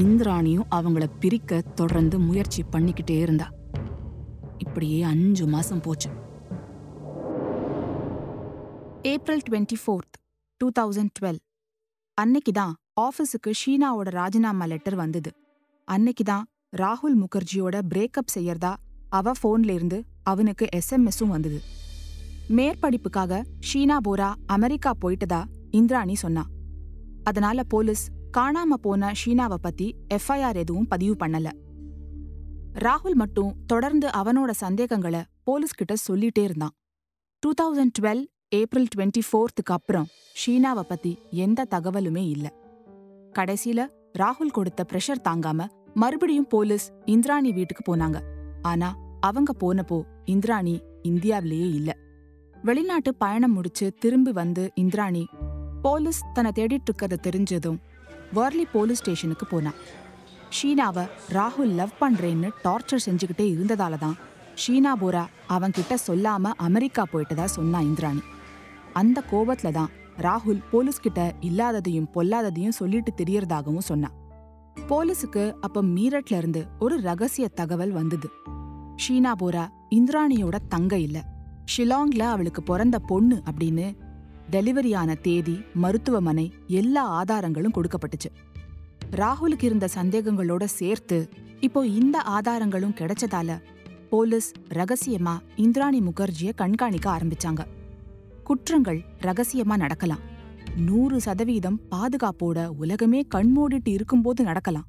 இந்திராணியும் 0.00 0.68
அவங்கள 0.70 1.06
பிரிக்க 1.20 1.60
தொடர்ந்து 1.60 2.18
முயற்சி 2.18 2.64
பண்ணிக்கிட்டே 2.72 3.18
இருந்தா. 3.18 3.50
இப்படியே 4.58 5.02
அஞ்சு 5.02 5.46
மாசம் 5.46 5.80
போச்சு. 5.80 6.10
April 9.02 9.40
twenty 9.50 9.76
fourth 9.86 10.16
two 10.56 10.70
thousand 10.80 11.14
twelve. 11.20 11.38
அன்னைக்கு 12.14 12.52
தான் 12.52 12.76
ஆஃபீஸுக்கு 13.00 13.50
ஷீனாவோட 13.50 14.08
ராஜினாமா 14.10 14.64
லெட்டர் 14.64 14.94
வந்தது. 14.94 15.30
அன்னைக்கு 15.84 16.24
தான் 16.24 16.46
ராகுல் 16.76 17.16
முகர்ஜியோட 17.16 17.80
பிரேக்கப் 17.94 18.32
செய்யறதா 18.34 18.74
அவ 19.08 19.32
ஃபோன்ல 19.42 19.70
இருந்து 19.70 20.04
அவனுக்கு 20.22 20.66
எஸ்எம்எஸும் 20.76 21.26
வந்தது. 21.26 21.60
மேற்படிப்புக்காக 22.56 23.44
ஷீனா 23.72 23.96
போரா 24.08 24.34
அமெரிக்கா 24.46 24.92
போயிட்டதா 25.04 25.44
இந்திராணி 25.70 26.14
சொன்னா. 26.14 26.44
அதனால 27.24 27.62
போலீஸ் 27.62 28.08
காணாம 28.36 28.74
போன 28.80 29.12
ஷீனாவை 29.24 29.54
பத்தி 29.54 29.96
எஃப்ஐஆர் 30.14 30.54
எதுவும் 30.54 30.88
பதிவு 30.88 31.26
பண்ணல. 31.26 31.48
ராகுல் 32.78 33.14
மட்டும் 33.14 33.54
தொடர்ந்து 33.66 34.08
அவனோட 34.08 34.50
சந்தேகங்களை 34.50 35.22
போலீஸ் 35.44 35.74
கிட்ட 35.74 35.94
சொல்லிட்டே 36.08 36.42
இருந்தான். 36.42 36.70
Two 37.38 37.52
thousand 37.62 37.90
twelve 38.00 38.24
April 38.48 38.86
twenty 38.96 39.22
ஃபோர்த்துக்கு 39.32 39.72
அப்புறம் 39.72 40.06
ஷீனாவை 40.46 40.80
பத்தி 40.80 41.18
எந்த 41.30 41.66
தகவலுமே 41.70 42.28
இல்ல. 42.28 42.52
கடைசியில 43.38 43.86
ராகுல் 44.18 44.50
கொடுத்த 44.52 44.84
பிரஷர் 44.92 45.26
தாங்காம 45.28 45.66
மறுபடியும் 45.94 46.46
போலீஸ் 46.46 46.92
இந்திராணி 47.04 47.52
வீட்டுக்கு 47.52 47.96
போனாங்க. 47.96 48.20
ஆனா 48.62 48.96
அவங்க 49.20 49.52
போனப்போ 49.60 50.02
இந்திராணி 50.24 50.80
இந்தியாவிலேயே 51.02 51.68
இல்ல. 51.70 51.96
வெளிநாட்டு 52.62 53.14
பயணம் 53.14 53.52
முடிச்சு 53.52 53.94
திரும்பி 53.94 54.32
வந்து 54.32 54.70
இந்திராணி 54.74 55.26
போலீஸ் 55.82 56.20
தன்னை 56.32 56.52
தேடிட்டு 56.54 56.90
இருக்கறத 56.90 57.16
தெரிஞ்சதும் 57.22 57.78
வர்லி 58.32 58.64
போலீஸ் 58.64 58.98
ஸ்டேஷனுக்கு 58.98 59.46
போனான் 59.46 59.74
ஷீனாவை 60.56 61.04
ராகுல் 61.32 61.74
லவ் 61.74 61.98
பண்றேன்னு 62.00 62.48
டார்ச்சர் 62.64 63.04
செஞ்சுக்கிட்டே 63.06 63.46
இருந்ததால 63.54 63.98
தான் 63.98 64.16
ஷீனா 64.56 64.92
போரா 65.00 65.24
அவன்கிட்ட 65.48 65.94
சொல்லாம 66.06 66.52
அமெரிக்கா 66.56 67.06
போயிட்டதா 67.12 67.44
சொன்னா 67.44 67.80
இந்திராணி. 67.80 68.22
அந்த 68.92 69.22
கோபத்துல 69.30 69.70
தான் 69.72 69.90
ராகுல் 70.18 70.60
போலீஸ் 70.70 71.00
கிட்ட 71.00 71.34
இல்லாததையும் 71.40 72.08
பொல்லாததையும் 72.14 72.78
சொல்லிட்டு 72.80 73.12
தெரியறதாகவும் 73.16 73.88
சொன்னான் 73.90 74.16
போலீஸுக்கு 74.88 75.54
அப்ப 75.60 75.82
மீரட்ல 75.82 76.36
இருந்து 76.36 76.66
ஒரு 76.78 77.00
ரகசிய 77.00 77.48
தகவல் 77.48 77.90
வந்தது. 77.90 78.28
ஷீனா 78.96 79.32
போரா 79.38 79.64
இந்திராணியோட 79.90 80.56
தங்க 80.68 80.98
இல்ல. 80.98 81.18
ஷிலாங்ல 81.76 82.18
அவளுக்கு 82.18 82.62
பிறந்த 82.62 82.98
பொண்ணு 82.98 83.42
அப்படின்னு 83.50 83.86
டெலிவரியான 84.50 85.20
தேதி 85.20 85.60
மருத்துவமனை 85.74 86.52
எல்லா 86.66 87.06
ஆதாரங்களும் 87.08 87.74
கொடுக்கப்பட்டுச்சு. 87.76 88.30
ராகுலுக்கு 89.10 89.64
இருந்த 89.64 89.88
சந்தேகங்களோட 89.94 90.64
சேர்த்து 90.64 91.28
இப்போ 91.60 91.86
இந்த 91.86 92.20
ஆதாரங்களும் 92.20 92.94
கிடைச்சதால 92.94 93.60
போலீஸ் 94.10 94.52
ரகசியமா 94.68 95.38
இந்திராணி 95.56 96.00
முகர்ஜிய 96.00 96.52
கண்காணிக்க 96.54 97.18
ஆரம்பிச்சாங்க. 97.18 97.66
குற்றங்கள் 98.44 99.00
ரகசியமா 99.20 99.76
நடக்கலாம். 99.76 100.20
நூறு 100.76 101.20
சதவீதம் 101.20 101.80
பாதுகாப்போட 101.90 102.66
உலகமே 102.66 103.26
கண்மூடிட்டு 103.34 103.88
இருக்கும்போது 103.88 104.44
நடக்கலாம். 104.44 104.86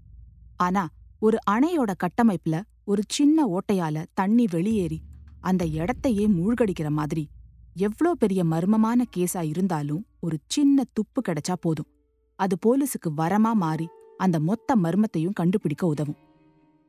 ஆனா 0.58 0.88
ஒரு 1.20 1.38
அணையோட 1.52 1.92
கட்டமைப்புல 2.04 2.62
ஒரு 2.84 3.02
சின்ன 3.08 3.48
ஓட்டையால 3.48 4.04
தண்ணி 4.14 4.48
வெளியேறி 4.52 5.02
அந்த 5.40 5.66
இடத்தையே 5.66 6.28
மூழ்கடிக்கிற 6.28 6.90
மாதிரி 6.90 7.30
எவ்ளோ 7.76 8.12
பெரிய 8.12 8.44
மர்மமான 8.44 9.04
கேஸா 9.18 9.44
இருந்தாலும் 9.44 10.08
ஒரு 10.20 10.38
சின்ன 10.48 10.84
துப்பு 10.94 11.22
கிடைச்சா 11.22 11.54
போதும். 11.62 11.88
அது 12.36 12.58
போலீஸுக்கு 12.66 13.10
வரமா 13.18 13.54
மாறி 13.54 13.88
அந்த 14.20 14.40
மொத்த 14.40 14.76
மர்மத்தையும் 14.76 15.34
கண்டுபிடிக்க 15.34 15.88
உதவும். 15.88 16.20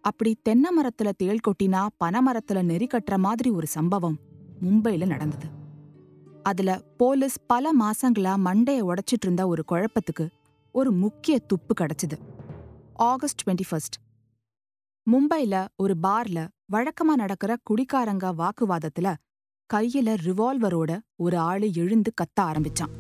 அப்படி 0.05 0.31
தென்னை 0.43 0.71
மரத்துல 0.77 1.11
தேள் 1.17 1.45
கொட்டினா 1.47 1.87
பனைமரத்துல 2.05 2.63
நெறி 2.63 2.87
கட்டுற 2.87 3.17
மாதிரி 3.17 3.51
ஒரு 3.51 3.67
சம்பவம் 3.67 4.19
மும்பையில 4.63 5.07
நடந்தது. 5.07 5.47
அதுல 6.43 6.83
போலீஸ் 6.97 7.37
பல 7.47 7.73
மாசங்களா 7.81 8.35
மண்டைய 8.45 8.81
உடைச்சிட்டு 8.91 9.25
இருந்த 9.25 9.47
ஒரு 9.47 9.65
குழப்பத்துக்கு 9.73 10.27
ஒரு 10.73 10.93
முக்கிய 10.93 11.39
துப்பு 11.39 11.75
கிடைச்சது. 11.81 12.17
August 12.95 13.41
twenty 13.41 13.67
first. 13.69 13.95
மும்பைல 15.07 15.67
ஒரு 15.77 15.95
பார்ல 16.03 16.49
வழக்கமா 16.73 17.15
நடக்கிற 17.17 17.57
குடிக்காரங்க 17.63 18.33
வாக்குவாதத்துல 18.39 19.15
கையில 19.75 20.17
ரிவால்வரோட 20.25 20.99
ஒரு 21.17 21.39
ஆளு 21.39 21.71
எழுந்து 21.75 22.13
கத்த 22.21 22.41
ஆரம்பிச்சான். 22.43 22.95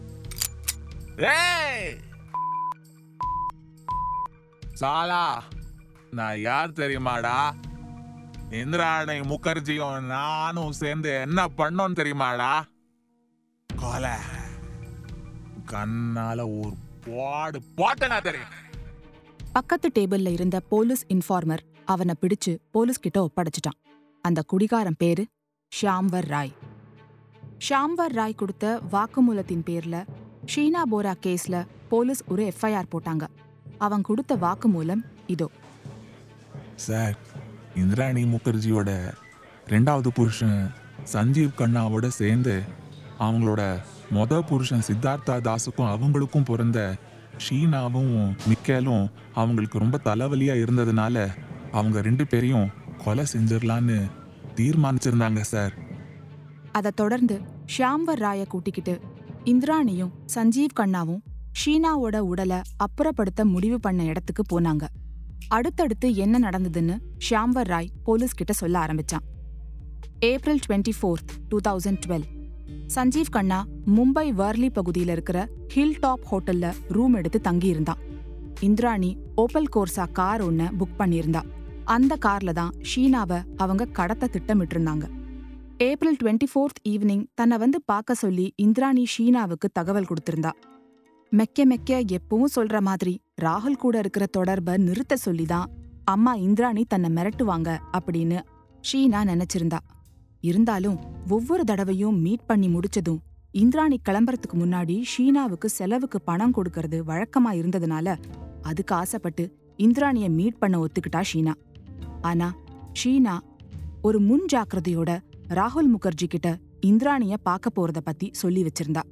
சாலா. 4.80 5.38
நான் 6.10 6.40
யார் 6.40 6.70
தெரியுமாடா? 6.70 7.50
இந்திராணி 8.50 9.20
முகர்ஜியும் 9.20 10.00
நானும் 10.00 10.72
சேர்ந்து 10.72 11.10
என்ன 11.12 11.44
பண்ணோம் 11.44 11.94
தெரியுமாடா? 11.94 12.62
கொலை. 13.76 14.16
கண்ணால 15.66 16.60
ஒரு 16.60 16.74
பாடு 17.06 17.60
போட்டனா 17.76 18.22
தெரியும். 18.22 18.48
பக்கத்து 19.52 19.90
டேபிள்ல 19.94 20.32
இருந்த 20.32 20.60
போலீஸ் 20.60 21.06
இன்ஃபார்மர் 21.06 21.58
அவனை 21.84 22.14
பிடிச்சு 22.20 22.58
போலீஸ் 22.70 23.00
கிட்ட 23.00 23.30
ஒப்படைச்சிட்டான். 23.30 23.86
அந்த 24.20 24.42
குடிகாரன் 24.42 24.96
பேரு 24.98 25.26
ஷியாம்வர் 25.80 26.26
ராய். 26.26 26.52
ஷியாம்வர் 27.68 28.12
ராய் 28.12 28.34
கொடுத்த 28.34 28.80
வாக்குமூலத்தின் 28.92 29.62
பேர்ல 29.66 30.06
ஷீனா 30.54 30.82
போரா 30.90 31.14
கேஸ்ல 31.22 31.66
போலீஸ் 31.88 32.24
ஒரு 32.28 32.52
எஃப்ஐஆர் 32.52 32.92
போட்டாங்க. 32.92 33.26
அவன் 33.80 34.02
கொடுத்த 34.02 34.36
வாக்குமூலம் 34.36 35.02
இதோ. 35.26 35.48
சார் 36.76 37.16
இந்திராணி 37.74 38.22
முகர்ஜியோட 38.24 38.90
ரெண்டாவது 39.66 40.08
புருஷன் 40.08 40.58
சஞ்சீவ் 41.12 41.58
கண்ணாவோட 41.58 42.06
சேர்ந்து 42.08 42.62
அவங்களோட 43.18 43.62
மொத 44.14 44.40
புருஷன் 44.40 44.86
சித்தார்த்தா 44.88 45.34
தாஸுக்கும் 45.40 45.90
அவங்களுக்கும் 45.94 46.44
பிறந்த 46.44 46.78
ஷீனாவும் 47.48 48.14
மிக்கேலும் 48.48 49.04
அவங்களுக்கு 49.34 49.78
ரொம்ப 49.78 49.98
தலைவலியா 50.04 50.54
இருந்ததுனால 50.62 51.16
அவங்க 51.72 52.00
ரெண்டு 52.00 52.26
பேரையும் 52.26 52.68
கொலை 53.04 53.24
செஞ்சிடலான்னு 53.32 53.98
தீர்மானிச்சிருந்தாங்க 54.56 55.40
சார். 55.40 55.74
அதைத் 56.72 56.96
தொடர்ந்து 56.96 57.36
ஷியாம்வர் 57.76 58.22
ராய 58.24 58.46
கூட்டிக்கிட்டு 58.46 58.94
இந்திராணியும் 59.44 60.12
சஞ்சீவ் 60.34 60.78
கண்ணாவும் 60.80 61.22
ஷீனாவோட 61.52 62.18
உடலை 62.18 62.56
அப்புறப்படுத்த 62.76 63.44
முடிவு 63.44 63.80
பண்ண 63.80 64.04
இடத்துக்கு 64.04 64.42
போனாங்க. 64.50 64.82
அடுத்தடுத்து 65.48 66.14
என்ன 66.14 66.38
நடந்ததுன்னு 66.38 66.98
ஷியாம்வர் 67.30 67.68
ராய் 67.68 67.88
போலீஸ் 68.04 68.34
கிட்ட 68.34 68.52
சொல்ல 68.52 68.78
ஆரம்பிச்சான். 68.78 69.24
April 70.20 70.58
twenty 70.68 70.92
fourth 71.02 71.32
two 71.48 71.58
thousand 71.68 72.00
twelve. 72.06 72.26
Sanjeev 72.94 73.30
Khanna 73.30 73.66
Mumbai 73.86 74.32
Worli 74.32 74.68
பகுதியில 74.68 75.08
இருக்கிற 75.08 75.48
ஹில் 75.74 75.96
டாப் 76.00 76.34
ஹோட்டல்ல 76.34 76.74
ரூம் 76.88 77.14
எடுத்து 77.14 77.40
தங்கியிருந்தான். 77.44 78.00
இந்திராணி 78.60 79.16
ஓப்பல் 79.34 79.68
கோர்சா 79.76 80.12
கார் 80.12 80.52
ஒன்ன 80.52 80.70
புக் 80.78 80.98
பண்ணியிருந்தா. 80.98 81.42
அந்த 81.84 82.16
கார்ல 82.26 82.52
தான் 82.52 82.74
ஷீனாவை 82.94 83.42
அவங்க 83.56 83.84
கடத்த 83.84 84.26
திட்டமிட்டு 84.26 84.78
இருந்தாங்க 84.78 85.08
ஏப்ரல் 85.78 86.16
டுவெண்ட்டி 86.24 86.48
ஃபோர்த் 86.54 86.80
ஈவினிங் 86.88 87.24
தன்னை 87.34 87.58
வந்து 87.58 87.82
பார்க்க 87.84 88.14
சொல்லி 88.14 88.52
இந்திராணி 88.56 89.06
ஷீனாவுக்கு 89.18 89.68
தகவல் 89.72 90.04
கொடுத்திருந்தா. 90.04 90.50
மெக்க 91.36 91.64
மெக்க 91.64 91.90
எப்பவும் 91.90 92.50
சொல்ற 92.56 92.80
மாதிரி 92.80 93.20
ராகுல் 93.42 93.72
கூட 93.72 93.98
இருக்கிற 93.98 94.26
தொடர்ப 94.26 94.76
நிறுத்த 94.76 95.16
சொல்லிதான் 95.16 95.70
அம்மா 96.04 96.34
இந்திராணி 96.34 96.84
தன்னை 96.84 97.10
மிரட்டுவாங்க 97.10 97.78
அப்படின்னு 97.92 98.40
ஷீனா 98.92 99.20
நினைச்சிருந்தா. 99.24 99.78
இருந்தாலும் 100.40 100.98
ஒவ்வொரு 101.28 101.64
தடவையும் 101.64 102.20
மீட் 102.20 102.46
பண்ணி 102.46 102.68
முடிச்சதும் 102.68 103.18
இந்திராணி 103.50 104.00
கிளம்புறதுக்கு 104.08 104.54
முன்னாடி 104.54 105.02
ஷீனாவுக்கு 105.18 105.66
செலவுக்கு 105.66 106.20
பணம் 106.20 106.54
கொடுக்கறது 106.54 106.98
வழக்கமா 107.06 107.52
இருந்ததுனால 107.52 108.16
அதுக்கு 108.62 108.94
ஆசைப்பட்டு 108.94 109.58
இந்திராணிய 109.76 110.30
மீட் 110.30 110.58
பண்ண 110.58 110.84
ஒத்துக்கிட்டா 110.84 111.22
ஷீனா. 111.34 111.54
ஆனா 112.20 112.54
ஷீனா 113.04 113.38
ஒரு 114.02 114.20
முன் 114.20 114.44
ஜாக்கிரதையோட 114.52 115.20
ராகுல் 115.48 115.90
முகர்ஜி 115.94 116.26
கிட்ட 116.28 116.58
இந்திராணிய 116.80 117.36
பார்க்க 117.36 117.70
போறத 117.76 117.98
பத்தி 118.04 118.30
சொல்லி 118.32 118.62
வச்சிருந்தா. 118.62 119.02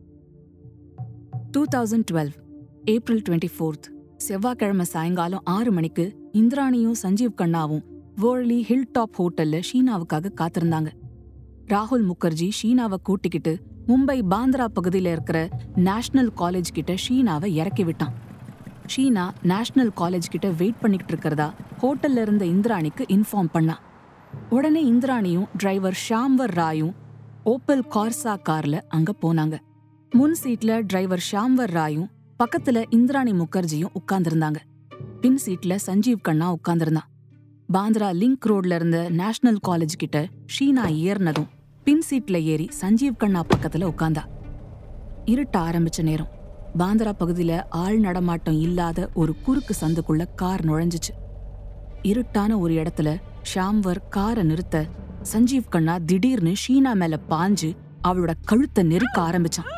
Two 1.50 1.64
thousand 1.76 2.04
twelve 2.10 2.30
April 2.84 3.22
twenty 3.28 3.48
fourth 3.58 3.86
செவ்வாய்க்கிழமை 4.16 4.84
சாயங்காலம் 4.84 5.40
ஆறு 5.44 5.72
மணிக்கு 5.72 6.30
இந்திராணியும் 6.32 6.94
சஞ்சீவ் 7.02 7.34
கண்ணாவும் 7.34 7.84
வேர்லி 8.16 8.62
ஹில் 8.62 8.88
டாப் 8.92 9.22
ஹோட்டல்ல 9.22 9.62
ஷீனாவுக்காக 9.72 10.30
காத்திருந்தாங்க. 10.40 10.90
ராகுல் 11.66 12.10
முகர்ஜி 12.10 12.50
ஷீனாவை 12.62 12.94
கூட்டிக்கிட்டு 13.02 13.58
மும்பை 13.86 14.22
பாந்திரா 14.30 14.66
பகுதியில 14.80 15.12
இருக்கிற 15.12 15.48
நேஷனல் 15.74 16.32
காலேஜ் 16.36 16.72
கிட்ட 16.72 16.94
ஷீனாவை 17.08 17.44
இறக்கி 17.44 17.84
விட்டான். 17.84 18.12
ஷீனா 18.96 19.30
நேஷனல் 19.42 19.92
காலேஜ் 19.96 20.30
கிட்ட 20.30 20.50
வெயிட் 20.50 20.78
பண்ணிக்கிட்டு 20.78 21.12
இருக்கிறதா 21.12 21.54
ஹோட்டல்ல 21.82 22.20
இருந்த 22.20 22.44
இந்திராணிக்கு 22.44 23.06
இன்ஃபார்ம் 23.08 23.52
பண்ணா. 23.52 23.80
உடனே 24.50 24.84
இந்திராணியும் 24.84 25.46
டிரைவர் 25.56 25.98
ஷாம்வர் 26.08 26.54
ராயும் 26.60 26.94
ஓப்பல் 27.44 27.84
கார்சா 27.90 28.36
கார்ல 28.48 28.80
அங்க 28.88 29.14
போனாங்க. 29.22 29.58
முன் 30.10 30.36
சீட்ல 30.42 30.82
டிரைவர் 30.86 31.24
ஷாம்வர் 31.32 31.70
ராயும் 31.70 32.10
பக்கத்துல 32.38 32.84
இந்திராணி 32.90 33.32
முகர்ஜியும் 33.32 33.94
உட்கார்ந்திருந்தாங்க. 33.94 34.56
பின் 35.20 35.38
சீட்ல 35.46 35.78
சஞ்சீவ் 35.86 36.20
கண்ணா 36.22 36.54
உட்கார்ந்திருந்தான். 36.54 37.08
பாந்திரா 37.72 38.08
லிங்க் 38.20 38.46
ரோட்ல 38.46 38.74
இருந்த 38.74 39.10
நேஷனல் 39.10 39.58
காலேஜ் 39.68 39.96
கிட்ட 39.96 40.28
ஷீனா 40.58 40.84
ஏறினதும் 40.84 41.46
பின் 41.84 42.02
சீட்ல 42.10 42.42
ஏறி 42.42 42.68
சஞ்சீவ் 42.80 43.16
கண்ணா 43.16 43.44
பக்கத்துல 43.54 43.92
உட்கார்ந்தா. 43.92 44.24
இருட்ட 45.24 45.58
ஆரம்பிச்ச 45.58 46.02
நேரம் 46.02 46.26
பாந்திரா 46.78 47.12
பகுதியில 47.18 47.64
ஆள் 47.70 47.98
நடமாட்டம் 47.98 48.60
இல்லாத 48.60 49.10
ஒரு 49.14 49.34
குறுக்கு 49.42 49.74
சந்துக்குள்ள 49.80 50.26
கார் 50.34 50.64
நுழைஞ்சிச்சு. 50.64 51.14
இருட்டான 52.02 52.58
ஒரு 52.58 52.74
இடத்துல 52.74 53.20
ஷாம்வர் 53.54 54.08
காரை 54.10 54.42
நிறுத்த 54.42 54.86
சஞ்சீவ் 55.32 55.68
கண்ணா 55.68 55.98
திடீர்னு 56.06 56.52
ஷீனா 56.68 56.94
மேல 56.94 57.18
பாஞ்சு 57.30 57.76
அவளோட 58.08 58.32
கழுத்தை 58.44 58.84
நெருக்க 58.84 59.22
ஆரம்பிச்சான். 59.22 59.68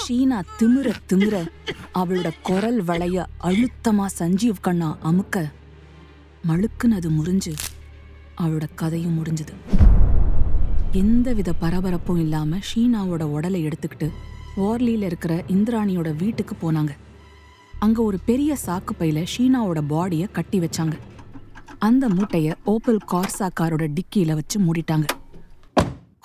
ஷீனா 0.00 0.38
திமிர 0.58 0.92
திமிர 1.10 1.34
அவளோட 1.94 2.30
குரல் 2.42 2.82
வளைய 2.82 3.26
அழுத்தமா 3.42 4.06
சஞ்சீவ் 4.18 4.54
கண்ணா 4.60 4.98
அமுக்க 5.04 5.52
மழுக்குன்னு 6.48 6.94
அது 6.94 7.10
முறிஞ்சு 7.10 7.52
அவளோட 8.40 8.66
கதையும் 8.74 9.16
முடிஞ்சது. 9.18 9.54
எந்தவித 10.92 11.52
பரபரப்பும் 11.60 12.20
இல்லாம 12.20 12.58
ஷீனாவோட 12.68 13.22
உடலை 13.22 13.66
எடுத்துக்கிட்டு 13.66 14.08
வார்லியில 14.56 15.02
இருக்கிற 15.02 15.44
இந்திராணியோட 15.48 16.16
வீட்டுக்கு 16.16 16.56
போனாங்க. 16.62 16.90
அங்க 17.78 18.02
ஒரு 18.02 18.18
பெரிய 18.24 18.56
சாக்கு 18.66 18.94
பையில 19.00 19.26
ஷீனாவோட 19.36 19.82
பாடிய 19.88 20.26
கட்டி 20.26 20.60
வச்சாங்க. 20.60 20.96
அந்த 21.78 22.08
மூட்டைய 22.08 22.54
ஓப்பல் 22.64 23.00
கார்சா 23.12 23.48
காரோட 23.60 23.94
டிக்கியில 23.96 24.34
வச்சு 24.34 24.60
மூடிட்டாங்க. 24.60 25.06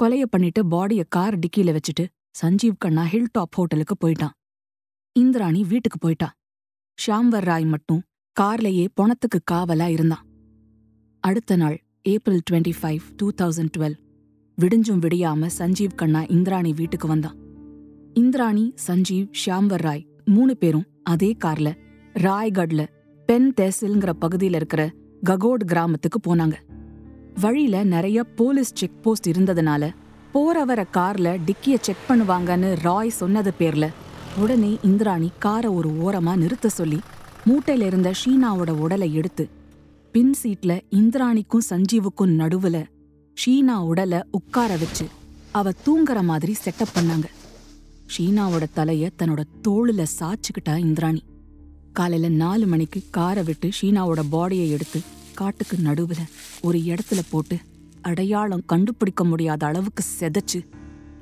கொலையை 0.02 0.26
பண்ணிட்டு 0.30 0.64
பாடியை 0.66 1.04
கார் 1.10 1.40
டிக்கியில 1.40 1.78
வச்சுட்டு 1.78 2.06
சஞ்சீவ் 2.36 2.78
கண்ணா 2.78 3.04
ஹில் 3.04 3.28
டாப் 3.32 3.52
ஹோட்டலுக்கு 3.52 3.96
போயிட்டான். 4.04 4.36
இந்திராணி 5.12 5.64
வீட்டுக்கு 5.64 5.98
போயிட்டா. 5.98 6.34
ஷாம்வர் 7.08 7.46
ராய் 7.46 7.66
மட்டும் 7.66 8.02
கார்லயே 8.40 8.88
பொணத்துக்கு 9.02 9.40
காவலா 9.52 9.88
இருந்தான். 9.88 10.26
அடுத்த 11.20 11.56
நாள் 11.56 11.84
April 12.02 12.42
twenty 12.52 12.74
five 12.82 13.00
two 13.18 13.32
thousand 13.42 13.72
twelve 13.78 13.98
விடிஞ்சும் 14.62 15.00
விடியாம 15.00 15.50
சஞ்சீவ் 15.58 15.96
கண்ணா 15.96 16.24
இந்திராணி 16.24 16.74
வீட்டுக்கு 16.74 17.08
வந்தான். 17.08 17.38
இந்திராணி 18.14 18.74
சஞ்சீவ் 18.88 19.32
ஷாம்வர் 19.46 19.82
ராய் 19.82 20.08
மூணு 20.26 20.58
பேரும் 20.58 20.88
அதே 21.04 21.38
கார்ல 21.46 21.70
ராய்கட்ல 22.14 22.88
பென் 23.26 23.54
தேசில்ங்கிற 23.62 24.14
பகுதியில 24.22 24.56
இருக்கிற 24.56 24.92
ககோட் 25.30 25.64
கிராமத்துக்கு 25.66 26.20
போனாங்க. 26.28 26.54
வழியில 27.40 27.84
நிறைய 27.84 28.24
போலீஸ் 28.24 28.72
செக் 28.74 29.04
போஸ்ட் 29.04 29.30
இருந்ததுனால 29.30 29.94
போறவர 30.34 30.82
கார்ல 30.94 31.40
டிக்கிய 31.48 31.78
செக் 31.82 32.06
பண்ணுவாங்கன்னு 32.10 32.70
ராய் 32.82 33.10
சொன்னது 33.10 33.54
பேர்ல. 33.60 33.90
உடனே 34.38 34.78
இந்திராணி 34.84 35.32
காரை 35.40 35.72
ஒரு 35.72 35.90
ஓரமா 35.90 36.36
நிறுத்த 36.36 36.70
சொல்லி 36.70 37.00
மூட்டையில 37.48 37.86
இருந்த 37.86 38.12
ஷீனாவோட 38.26 38.70
உடலை 38.70 39.14
எடுத்து 39.14 39.50
பின் 40.12 40.34
சீட்ல 40.44 40.82
இந்திராணிக்கும் 40.90 41.68
சஞ்சீவுக்கும் 41.70 42.34
நடுவுல 42.42 42.86
ஷீனா 43.38 43.76
உடலை 43.82 44.20
உட்கார 44.32 44.78
வச்சு 44.78 45.06
அவ 45.52 45.72
தூங்குற 45.86 46.24
மாதிரி 46.24 46.56
செட்டப் 46.66 46.96
பண்ணாங்க. 46.96 47.28
ஷீனாவோட 48.14 48.66
தலைய 48.76 49.10
தன்னோட 49.20 49.44
தோளுல 49.68 50.06
சாச்சுக்கிட்டா 50.20 50.78
இந்திராணி. 50.78 51.24
காலையில 51.94 52.30
நாலு 52.34 52.66
மணிக்கு 52.66 53.02
காரை 53.10 53.44
விட்டு 53.44 53.70
ஷீனாவோட 53.82 54.22
பாடியை 54.32 54.70
எடுத்து 54.70 55.02
காட்டுக்கு 55.34 55.78
நடுவுல 55.78 56.22
ஒரு 56.62 56.78
இடத்துல 56.78 57.20
போட்டு 57.30 57.58
அடையாளம் 58.02 58.66
கண்டுபிடிக்க 58.66 59.24
முடியாத 59.24 59.66
அளவுக்கு 59.66 60.04
செதைச்சு 60.20 60.60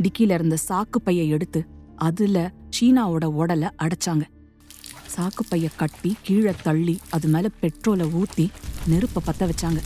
டிக்கில 0.04 0.32
இருந்த 0.32 0.58
சாக்கு 0.70 1.00
பைய 1.04 1.24
எடுத்து 1.24 1.68
அதுல 1.96 2.52
சீனாவோட 2.80 3.26
உடலை 3.26 3.68
அடைச்சாங்க. 3.84 4.22
சாக்கு 5.16 5.44
பைய 5.50 5.70
கட்டி 5.76 6.16
கீழே 6.22 6.54
தள்ளி 6.64 7.00
அது 7.10 7.28
மேல 7.28 7.50
பெட்ரோலை 7.62 8.22
ஊத்தி 8.22 8.48
நெருப்ப 8.90 9.18
பத்த 9.26 9.50
வச்சாங்க. 9.50 9.82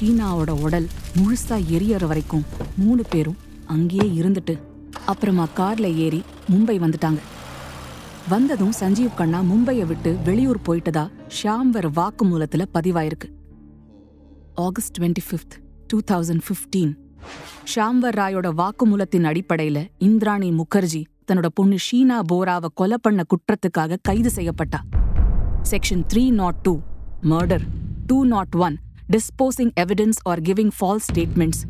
ஷீனாவோட 0.00 0.50
உடல் 0.50 0.88
முழுசா 1.16 1.56
எரியற 1.70 2.06
வரைக்கும் 2.06 2.44
மூணு 2.76 3.02
பேரும் 3.10 3.36
அங்கேயே 3.66 4.22
இருந்துட்டு 4.22 4.60
அப்புறமா 5.06 5.48
கார்ல 5.56 5.94
ஏறி 5.94 6.22
மும்பை 6.50 6.78
வந்துட்டாங்க. 6.78 7.18
வந்ததும் 8.28 8.72
சஞ்சீவ் 8.80 9.14
கண்ணா 9.14 9.40
மும்பையை 9.40 9.86
விட்டு 9.86 10.16
வெளியூர் 10.24 10.58
போயிட்டதா 10.66 11.10
ஷாம்வர் 11.42 11.90
வாக்குமூலத்துல 11.96 12.64
பதிவாயிருக்கு. 12.74 13.28
August 14.54 14.98
twenty 14.98 15.24
fifth. 15.30 15.65
Two 15.86 15.98
thousand 16.10 16.42
fifteen 16.46 16.92
Shyamvar 17.74 18.16
ராயோட 18.20 18.48
வாக்குமூலத்தின் 18.60 19.26
அடிப்படையில 19.30 19.78
இந்திராணி 19.98 20.52
முகர்ஜி 20.52 21.02
தன்னோட 21.28 21.46
பொண்ணு 21.46 21.76
ஷீனா 21.86 22.20
போராவை 22.26 22.68
கொலை 22.74 22.98
பண்ண 23.02 23.22
குற்றத்துக்காக 23.32 23.98
கைது 24.02 24.30
செய்யப்பட்டா. 24.34 24.80
Section 25.70 26.04
three 26.12 26.30
not 26.30 26.54
two 26.62 26.80
murder 27.22 27.64
two 28.06 28.24
not 28.24 28.56
one 28.56 28.76
disposing 29.10 29.72
evidence 29.76 30.20
or 30.22 30.40
giving 30.40 30.70
false 30.80 31.06
statements 31.12 31.62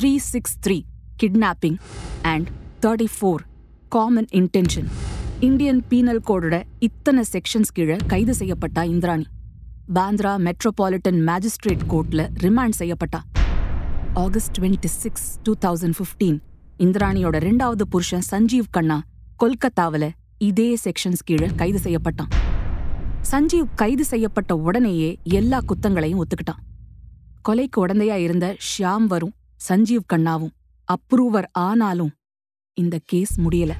three 0.00 0.18
six 0.18 0.56
three 0.66 0.84
kidnapping 1.22 1.78
and 2.22 2.48
thirty 2.86 3.08
four 3.20 3.42
common 3.88 4.28
intention 4.32 4.88
Indian 5.40 5.82
penal 5.90 6.22
கோடோட 6.28 6.62
இத்தனை 6.78 7.24
sections 7.32 7.72
கீழே 7.72 7.96
கைது 8.06 8.32
செய்யப்பட்டா 8.32 8.82
இந்திராணி. 8.84 9.26
பாந்த்ரா 9.94 10.32
மெட்ரோபாலிட்டன் 10.46 11.20
மேஜிஸ்ட்ரேட் 11.28 11.84
கோர்ட்ல 11.88 12.28
remand 12.42 12.76
செய்யப்பட்டா. 12.78 13.20
August 14.14 14.58
twenty 14.58 14.84
six 14.84 15.38
two 15.42 15.54
thousand 15.60 15.92
fifteen 15.98 16.38
இந்திராணியோட 16.78 17.36
ரெண்டாவது 17.38 17.82
புருஷன் 17.88 18.22
சஞ்சீவ் 18.30 18.62
கண்ணா 18.70 19.02
கொல்கத்தாவுல 19.44 20.10
இதே 20.38 20.78
sections 20.84 21.22
கீழே 21.24 21.50
கைது 21.56 21.78
செய்யப்பட்டான். 21.78 22.28
சஞ்சீவ் 23.30 23.68
கைது 23.74 24.04
செய்யப்பட்ட 24.04 24.56
உடனேயே 24.56 25.18
எல்லா 25.22 25.60
குத்தங்களையும் 25.60 26.22
ஒத்துக்கிட்டான். 26.22 26.60
கொலைக்கு 27.48 27.86
உடந்தையா 27.86 28.14
இருந்த 28.14 28.56
ஷியாம் 28.68 29.06
வரும் 29.06 29.34
சஞ்சீவ் 29.68 30.04
கண்ணாவும் 30.12 30.54
அப்ரூவர் 30.88 31.44
ஆனாலும் 31.52 32.12
இந்த 32.74 32.98
கேஸ் 33.04 33.40
முடியல. 33.40 33.70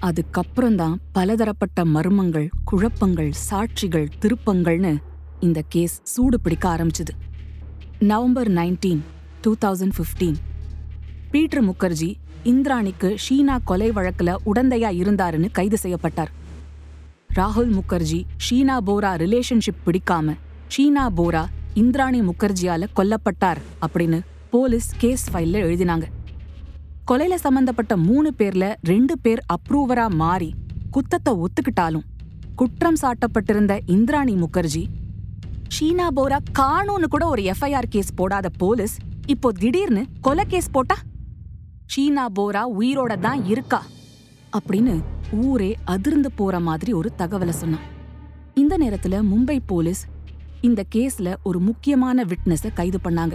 அதுக்கப்புறம்தான் 0.00 0.94
பலதரப்பட்ட 1.12 1.84
மர்மங்கள் 1.84 2.48
குழப்பங்கள் 2.64 3.32
சாட்சிகள் 3.50 4.08
திருப்பங்கள்னு 4.20 4.96
இந்த 5.40 5.62
கேஸ் 5.68 6.00
சூடு 6.02 6.40
பிடிக்க 6.40 6.76
ஆரம்பிச்சுது. 6.76 7.10
November 7.98 8.50
nineteen 8.50 9.02
two 9.44 9.52
thousand 9.64 9.94
fifteen 9.96 10.36
Peter 11.32 11.64
Mukerjea 11.68 12.08
இந்திராணிக்கு 12.50 13.08
Sheena 13.24 13.56
கொலை 13.64 13.88
வழக்குல 13.90 14.30
உடந்தையா 14.50 14.90
இருந்தாருன்னு 15.00 15.48
கைது 15.52 15.78
செய்யப்பட்டார். 15.82 16.30
ராகுல் 17.38 17.72
முகர்ஜி 17.78 18.20
ஷீனா 18.44 18.76
போரா 18.88 19.12
ரிலேஷன்ஷிப் 19.22 19.82
பிடிக்காம 19.86 20.34
ஷீனா 20.74 21.04
போரா 21.18 21.42
இந்திராணி 21.82 22.20
முகர்ஜியால 22.20 22.88
கொல்லப்பட்டார் 22.98 23.60
அப்படின்னு 23.84 24.18
போலீஸ் 24.50 24.88
கேஸ் 25.02 25.26
ஃபைல்ல 25.32 25.62
எழுதினாங்க. 25.66 26.06
கொலையில 27.10 27.34
சம்பந்தப்பட்ட 27.46 27.92
மூணு 28.08 28.30
பேர்ல 28.40 28.64
ரெண்டு 28.92 29.16
பேர் 29.22 29.42
அப்ரூவரா 29.54 30.08
மாறி 30.22 30.50
குத்தத்தை 30.96 31.32
ஒத்துக்கிட்டாலும் 31.44 32.08
குற்றம் 32.60 32.98
சாட்டப்பட்டிருந்த 33.02 33.74
இந்திராணி 33.96 34.34
முகர்ஜி 34.42 34.84
ஷீனா 35.76 36.06
போரா 36.16 36.38
காணோன்னு 36.58 37.08
கூட 37.14 37.26
ஒரு 37.28 37.42
எஃப்ஐஆர் 37.52 37.92
கேஸ் 37.94 38.12
போடாத 38.14 38.48
போலீஸ் 38.62 38.94
இப்போ 39.26 39.52
திடீர்னு 39.52 40.06
கொலை 40.20 40.44
கேஸ் 40.44 40.70
போட்டா? 40.70 40.94
ஷீனா 41.96 42.26
போரா 42.38 42.64
உயிரோட 42.78 43.18
தான் 43.18 43.44
இருக்கா? 43.44 43.84
அப்படின்னு 44.58 45.02
ஊரே 45.32 45.76
அதிர்ந்து 45.84 46.32
போற 46.32 46.60
மாதிரி 46.60 46.92
ஒரு 46.92 47.12
தகவலை 47.18 47.48
சொன்னான். 47.48 47.80
இந்த 48.54 48.78
நேரத்துல 48.78 49.22
மும்பை 49.32 49.58
போலீஸ் 49.66 50.06
இந்த 50.60 50.84
கேஸ்ல 50.94 51.34
ஒரு 51.42 51.60
முக்கியமான 51.60 52.24
விட்னஸ 52.24 52.72
கைது 52.72 52.98
பண்ணாங்க. 53.04 53.32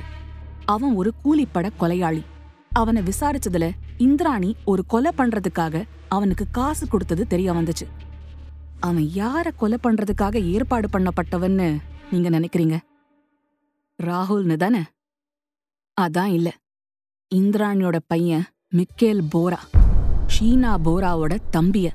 அவன் 0.65 0.95
ஒரு 0.95 1.13
கூலிப்பட 1.23 1.69
கொலையாளி. 1.80 2.23
அவனை 2.71 3.02
விசாரிச்சதுல 3.02 3.69
இந்திராணி 3.97 4.56
ஒரு 4.65 4.86
கொலை 4.86 5.12
பண்றதுக்காக 5.17 5.84
அவனுக்கு 6.08 6.45
காசு 6.52 6.88
கொடுத்தது 6.88 7.28
தெரிய 7.28 7.54
வந்துச்சு. 7.54 7.88
அவன் 8.80 9.10
யார 9.13 9.52
கொலை 9.56 9.78
பண்றதுக்காக 9.84 10.52
ஏற்பாடு 10.52 10.89
பண்ணப்பட்டவன்னு 11.00 11.78
நீங்க 12.12 12.30
நினைக்கிறீங்க? 12.30 12.78
ராகுல்னு 14.04 14.56
தானே? 14.56 14.80
அதான் 16.01 16.25
இல்ல. 16.25 16.55
இந்திராணியோட 17.36 17.97
பையன் 18.07 18.45
மிக்கேல் 18.75 19.21
போரா. 19.36 19.57
ஷீனா 20.27 20.75
போராவோட 20.86 21.38
தம்பிய. 21.51 21.89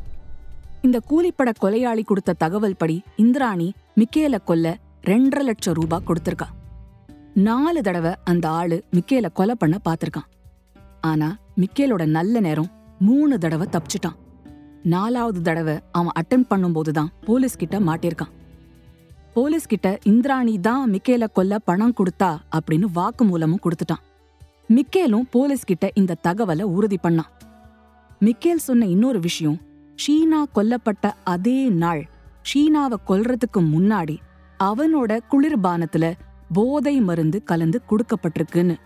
இந்த 0.82 1.00
கூலிப்பட 1.10 1.52
கொலையாளி 1.62 2.04
கொடுத்த 2.04 2.32
தகவல் 2.32 2.76
படி 2.76 3.02
இந்திராணி 3.16 3.72
மிக்கேல 3.96 4.44
கொல்ல 4.44 4.78
ரெண்டரை 5.06 5.42
லட்சம் 5.42 5.74
ரூபாய் 5.74 6.00
கொடுத்திருக்கா. 6.06 6.46
நாலு 7.34 7.82
தடவை 7.82 8.14
அந்த 8.24 8.48
ஆளு 8.48 8.84
மிக்கேல 8.92 9.32
கொலை 9.32 9.54
பண்ண 9.54 9.78
பாத்திருக்கான். 9.84 10.28
ஆனா 11.00 11.38
மிக்கேலோட 11.56 12.06
நல்ல 12.06 12.40
நேரம் 12.40 12.70
மூணு 12.98 13.38
தடவை 13.38 13.68
தப்பிச்சிட்டான். 13.70 14.16
நாலாவது 14.82 15.42
தடவை 15.42 15.78
அவன் 15.92 16.12
அட்டன் 16.20 16.46
பண்ணும்போதுதான் 16.50 17.08
போலீஸ் 17.24 17.56
கிட்ட 17.56 17.80
மாட்டிருக்கான் 17.80 18.32
போலீஸ் 19.36 19.68
கிட்ட 19.72 19.88
இந்திராணி 20.10 20.54
தான் 20.66 20.90
மிக்கேல 20.92 21.24
கொல்ல 21.36 21.58
பணம் 21.68 21.94
கொடுத்தா 21.98 22.30
அப்படின்னு 22.56 22.86
வாக்குமூலமும் 22.98 23.62
கொடுத்துட்டான். 23.64 24.02
மிக்கேலும் 24.76 25.26
போலீஸ் 25.34 25.68
கிட்ட 25.70 25.86
இந்த 26.00 26.16
தகவலை 26.26 26.64
உறுதி 26.76 26.98
பண்ணான். 27.02 27.30
மிக்கேல் 28.26 28.64
சொன்ன 28.66 28.86
இன்னொரு 28.94 29.20
விஷயம் 29.20 29.58
ஷீனா 29.98 30.40
கொல்லப்பட்ட 30.56 31.06
அதே 31.34 31.68
நாள் 31.82 32.02
ஷீனாவை 32.50 32.98
கொல்றதுக்கு 33.08 33.60
முன்னாடி 33.74 34.16
அவனோட 34.60 35.12
குளிர்பானத்துல 35.32 36.04
போதை 36.56 36.94
மருந்து 37.08 37.38
கலந்து 37.50 37.80
கொடுக்கப்பட்டிருக்குன்னு. 37.90 38.76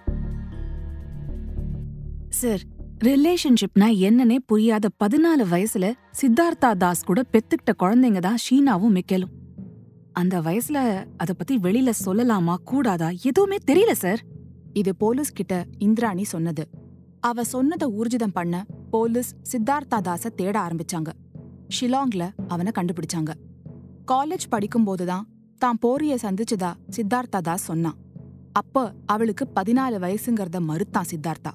சார் 2.41 2.63
ரிலேஷன்ஷிப்னா 3.07 3.89
என்னன்னே 4.09 4.39
புரியாத 4.51 4.91
பதினாலு 5.05 5.47
வயசுல 5.55 5.87
சித்தார்த்தா 6.21 6.71
தாஸ் 6.85 7.07
கூட 7.09 7.21
பெத்துக்கிட்ட 7.33 7.75
குழந்தைங்க 7.83 8.23
தான் 8.29 8.41
ஷீனாவும் 8.47 8.97
மிக்கேலும். 8.99 9.35
அந்த 10.17 10.41
வயசுல 10.41 11.09
அத 11.17 11.33
பத்தி 11.33 11.55
வெளியில 11.57 11.91
சொல்லலாமா 12.05 12.55
கூடாதா? 12.65 13.09
எதுவுமே 13.23 13.57
தெரியல 13.67 13.93
சார். 13.93 14.21
இது 14.73 14.95
போலீஸ் 14.95 15.33
கிட்ட 15.33 15.55
இந்திராணி 15.79 16.25
சொன்னது. 16.25 16.65
அவ 17.21 17.45
சொன்னதை 17.45 17.87
ஊர்ஜிதம் 17.99 18.33
பண்ண 18.33 18.65
போலீஸ் 18.91 19.31
சித்தார்த்தா 19.53 19.99
தாஸ 20.09 20.27
தேட 20.35 20.57
ஆரம்பிச்சாங்க. 20.61 21.11
ஷிலாங்ல 21.77 22.25
அவனை 22.49 22.73
கண்டுபிடிச்சாங்க. 22.79 23.33
காலேஜ் 24.13 24.47
படிக்கும்போதுதான் 24.51 25.27
தான் 25.59 25.79
போரிய 25.81 26.17
சந்திச்சதா 26.23 26.71
சித்தார்த்தா 26.97 27.41
தாஸ் 27.41 27.65
சொன்னான் 27.65 27.99
அப்ப 28.53 28.95
அவளுக்கு 29.07 29.47
பதினாலு 29.55 29.97
வயசுங்கிறத 30.05 30.59
மறுத்தான் 30.71 31.11
சித்தார்த்தா. 31.13 31.53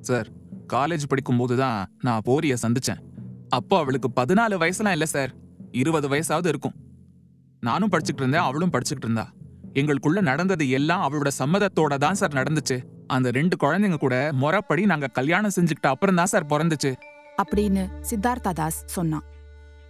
சார் 0.00 0.28
காலேஜ் 0.72 1.04
படிக்கும்போது 1.08 1.56
தான் 1.56 1.78
நான் 2.00 2.24
போரிய 2.24 2.56
சந்திச்சேன். 2.62 3.02
அப்போ 3.48 3.78
அவளுக்கு 3.78 4.10
பதினாலு 4.20 4.56
வயசுலாம் 4.62 4.96
இல்லை 4.98 5.06
சார். 5.06 5.32
இருபது 5.72 6.08
வயசாவது 6.08 6.46
இருக்கும். 6.46 6.76
நானும் 7.68 7.90
படிச்சுட்டு 7.92 8.22
இருந்தேன் 8.22 8.46
அவளும் 8.48 8.72
படிச்சுட்டு 8.72 9.04
இருந்தா 9.06 9.24
எங்களுக்குள்ள 9.78 10.20
நடந்தது 10.20 10.64
எல்லாம் 10.78 11.02
அவளோட 11.06 11.30
சம்மதத்தோட 11.38 11.94
தான் 11.96 12.18
சார் 12.20 12.36
நடந்துச்சு. 12.38 12.76
அந்த 13.06 13.28
ரெண்டு 13.30 13.54
குழந்தைங்க 13.62 13.96
கூட 13.96 14.16
முறைப்படி 14.32 14.82
நாங்க 14.90 15.06
கல்யாணம் 15.18 15.54
செஞ்சுக்கிட்ட 15.56 15.88
அப்புறம் 15.92 16.18
தான் 16.20 16.30
சார் 16.32 16.46
பிறந்துச்சு. 16.46 16.90
அப்படின்னு 17.42 17.84
சித்தார்த்தா 18.10 18.52
தாஸ் 18.52 18.78
சொன்னான். 18.86 19.24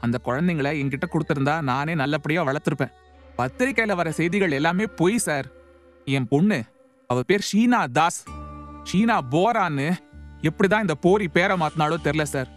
அந்த 0.01 0.17
குழந்தைங்கள 0.25 0.71
என்கிட்ட 0.83 1.07
கொடுத்திருந்தா 1.09 1.55
நானே 1.63 1.95
நல்லபடியா 1.95 2.43
வளர்த்துருப்பேன். 2.47 2.93
பத்திரிக்கையில 3.39 3.95
வர 3.95 4.09
செய்திகள் 4.13 4.57
எல்லாமே 4.59 4.87
பொய் 5.01 5.19
சார். 5.19 5.47
என் 6.05 6.29
பொண்ணு 6.29 6.59
அவ 7.11 7.23
பேர் 7.23 7.47
ஷீனா 7.51 7.81
தாஸ். 7.99 8.21
ஷீனா 8.89 9.17
போரான்னு 9.31 9.89
எப்படிதான் 10.49 10.85
இந்த 10.87 10.97
போரி 11.07 11.29
பேரை 11.29 11.57
மாத்தினாலோ 11.61 11.97
தெரியல 12.05 12.27
sir. 12.35 12.51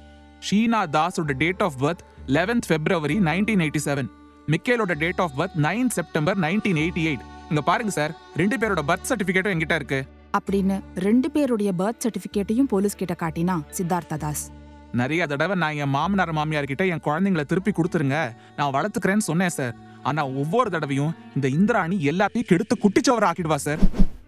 Sheena 0.47 0.81
தாஸோட 0.95 1.33
date 1.43 1.63
of 1.67 1.77
birth 1.83 2.03
eleventh 2.27 2.67
February 2.67 3.17
nineteen 3.19 3.63
eighty 3.65 3.81
seven 3.85 4.09
மிக்கேலோட 4.51 4.93
date 4.93 5.21
of 5.21 5.31
birth 5.37 5.59
nine 5.61 5.87
September 5.87 6.39
nineteen 6.39 6.79
eighty 6.83 7.01
eight 7.09 7.23
இங்க 7.49 7.61
பாருங்க 7.61 7.91
சார் 7.91 8.15
ரெண்டு 8.35 8.57
பேரோட 8.57 8.79
பர்த் 8.87 9.09
சர்டிபிகேட்டும் 9.09 9.51
என்கிட்ட 9.53 9.75
இருக்கு. 9.75 10.05
அப்படின்னு 10.37 10.81
ரெண்டு 10.95 11.31
பேருடைய 11.31 11.73
பர்த் 11.79 12.05
சர்டிபிகேட்டையும் 12.05 12.69
போலீஸ் 12.69 12.95
கிட்ட 12.95 13.13
காட்டினான் 13.13 13.65
சித்தார்த்தா 13.77 14.17
தாஸ். 14.17 14.51
நிறைய 14.91 15.27
தடவை 15.27 15.57
நான் 15.57 15.73
என் 15.73 15.89
மாமனார் 15.89 16.31
மாமியார் 16.31 16.63
கிட்ட 16.63 16.85
என் 16.85 17.03
குழந்தைங்கள 17.03 17.43
திருப்பி 17.43 17.71
கொடுத்துருங்க. 17.71 18.35
நான் 18.57 18.73
வளர்த்துக்கிறேன்னு 18.73 19.27
சொன்னேன் 19.29 19.49
சார். 19.49 19.75
ஆனா 20.03 20.27
ஒவ்வொரு 20.27 20.69
தடவையும் 20.69 21.15
இந்த 21.35 21.47
இந்திராணி 21.47 21.97
எல்லாத்தையும் 22.05 22.47
கெடுத்து 22.47 22.77
குட்டிச்சவர் 22.77 23.31
ஆக்கிடுவா 23.31 23.55
சார். 23.55 23.79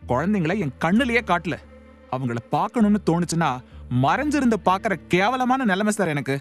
குழந்தைங்கள 0.08 0.60
என் 0.60 0.74
கண்ணுலயே 0.80 1.22
காட்டல. 1.28 1.58
அவங்கள 2.12 2.38
பார்க்கணும்னு 2.50 3.00
தோணுச்சுன்னா 3.06 3.62
மறைஞ்சிருந்து 4.02 4.58
பார்க்கற 4.66 4.96
கேவலமான 5.08 5.66
நிலைமை 5.66 5.94
சார் 5.94 6.08
எனக்கு. 6.08 6.40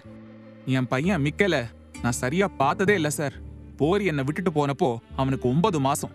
என் 0.65 0.87
பையன் 0.87 1.23
மிக்கல 1.23 1.65
நான் 2.01 2.11
சரியா 2.11 2.47
பார்த்ததே 2.47 2.93
இல்ல 2.93 3.09
சார். 3.09 3.47
போரி 3.79 4.05
என்னை 4.11 4.23
விட்டுட்டு 4.27 4.51
போனப்போ 4.57 4.89
அவனுக்கு 5.21 5.45
ஒன்பது 5.53 5.79
மாசம். 5.87 6.13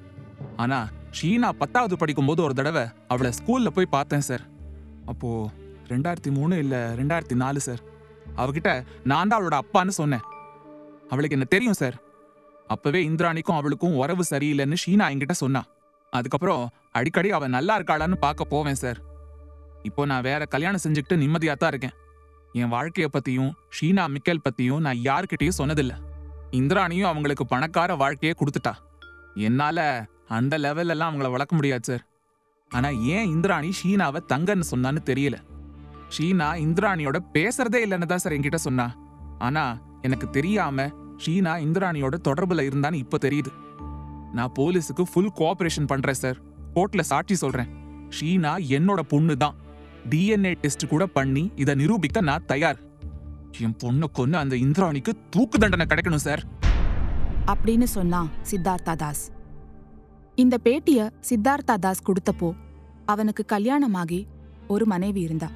ஆனா 0.62 0.78
ஷீனா 1.18 1.48
பத்தாவது 1.60 1.94
படிக்கும்போது 2.00 2.40
ஒரு 2.46 2.54
தடவை 2.60 2.84
அவளை 3.12 3.30
ஸ்கூல்ல 3.38 3.68
போய் 3.76 3.94
பார்த்தேன் 3.96 4.26
சார். 4.28 4.44
அப்போ 5.12 5.28
ரெண்டாயிரத்தி 5.92 6.30
மூணு 6.36 6.54
இல்ல 6.64 6.76
ரெண்டாயிரத்தி 7.00 7.36
நாலு 7.42 7.60
சார். 7.66 7.82
அவகிட்ட 8.42 8.70
நான் 9.10 9.28
தான் 9.28 9.38
அவளோட 9.38 9.56
அப்பான்னு 9.62 9.94
சொன்னேன். 10.00 10.24
அவளுக்கு 11.12 11.36
என்ன 11.36 11.46
தெரியும் 11.54 11.80
சார்? 11.80 11.96
அப்பவே 12.74 13.00
இந்திராணிக்கும் 13.08 13.58
அவளுக்கும் 13.60 13.98
உறவு 14.02 14.24
சரியில்லைன்னு 14.30 14.76
ஷீனா 14.84 15.06
என்கிட்ட 15.12 15.34
சொன்னா. 15.42 15.62
அதுக்கப்புறம் 16.12 16.62
அடிக்கடி 16.98 17.30
அவள் 17.36 17.54
நல்லா 17.56 17.74
இருக்காளான்னு 17.78 18.16
பார்க்க 18.24 18.52
போவேன் 18.54 18.80
சார். 18.82 18.98
இப்போ 19.88 20.02
நான் 20.10 20.26
வேற 20.28 20.42
கல்யாணம் 20.54 20.82
செஞ்சுக்கிட்டு 20.84 21.16
நிம்மதியாக 21.22 21.58
தான் 21.62 21.72
இருக்கேன். 21.72 21.94
என் 22.60 22.72
வாழ்க்கையை 22.74 23.08
பத்தியும் 23.16 23.52
ஷீனா 23.76 24.04
மிக்கேல் 24.14 24.44
பத்தியும் 24.46 24.84
நான் 24.86 25.00
யாருக்கிட்டேயும் 25.08 25.58
சொன்னதில்லை. 25.60 25.96
இந்திராணியும் 26.54 27.10
அவங்களுக்கு 27.10 27.46
பணக்கார 27.46 27.94
வாழ்க்கையே 27.94 28.34
கொடுத்துட்டா. 28.38 28.72
என்னால 29.34 30.06
அந்த 30.28 30.58
லெவல்ல 30.58 31.02
அவங்கள 31.06 31.30
வளர்க்க 31.30 31.54
முடியாது 31.54 31.82
சார் 31.82 32.06
ஆனா 32.68 32.88
ஏன் 32.88 33.28
இந்திராணி 33.28 33.72
ஷீனாவை 33.84 34.20
தங்கன்னு 34.32 34.62
சொன்னான்னு 34.70 35.00
தெரியல. 35.04 35.36
ஷீனா 36.18 36.48
இந்திராணியோட 36.64 37.18
பேசுறதே 37.32 37.80
இல்லைன்னு 37.86 38.06
தான் 38.06 38.18
சார் 38.18 38.32
என்கிட்ட 38.32 38.54
சொன்னா. 38.54 38.96
ஆனா 39.38 39.80
எனக்கு 40.02 40.30
தெரியாம 40.30 40.86
ஷீனா 41.24 41.52
இந்திராணியோட 41.66 42.14
தொடர்புல 42.28 42.64
இருந்தான்னு 42.68 42.94
இப்ப 42.94 43.18
தெரியுது. 43.22 43.52
நான் 44.32 44.52
போலீஸுக்கு 44.58 45.02
ஃபுல் 45.12 45.32
கோஆபரேஷன் 45.36 45.86
பண்றேன் 45.86 46.14
சார் 46.14 46.38
கோர்ட்ல 46.74 47.00
சாட்சி 47.00 47.34
சொல்றேன். 47.34 47.66
ஷீனா 48.20 48.52
என்னோட 48.68 49.00
பொண்ணு 49.00 49.36
தான். 49.36 49.54
டிஎன்ஏ 50.10 50.54
டெஸ்ட் 50.54 50.88
கூட 50.88 51.06
பண்ணி 51.06 51.52
இதை 51.56 51.74
நிரூபிக்க 51.74 52.20
நான் 52.20 52.44
தயார். 52.46 52.80
என் 53.60 53.76
பொண்ணு 53.76 54.10
கொன்னு 54.18 54.32
அந்த 54.32 54.56
இந்திராணிக்கு 54.56 55.12
தூக்கு 55.30 55.58
தண்டனை 55.58 55.86
கிடைக்கணும் 55.86 56.16
சார். 56.16 56.44
அப்படின்னு 57.46 57.82
சொன்னான் 57.82 58.30
சித்தார்த்தா 58.50 58.96
தாஸ். 58.96 59.30
இந்த 60.34 60.58
பேட்டிய 60.64 61.10
சித்தார்த்தா 61.28 61.74
தாஸ் 61.74 62.02
கொடுத்தப்போ 62.02 62.54
அவனுக்கு 63.04 63.44
கல்யாணமாகி 63.44 64.26
ஒரு 64.68 64.86
மனைவி 64.86 65.20
இருந்தா. 65.20 65.50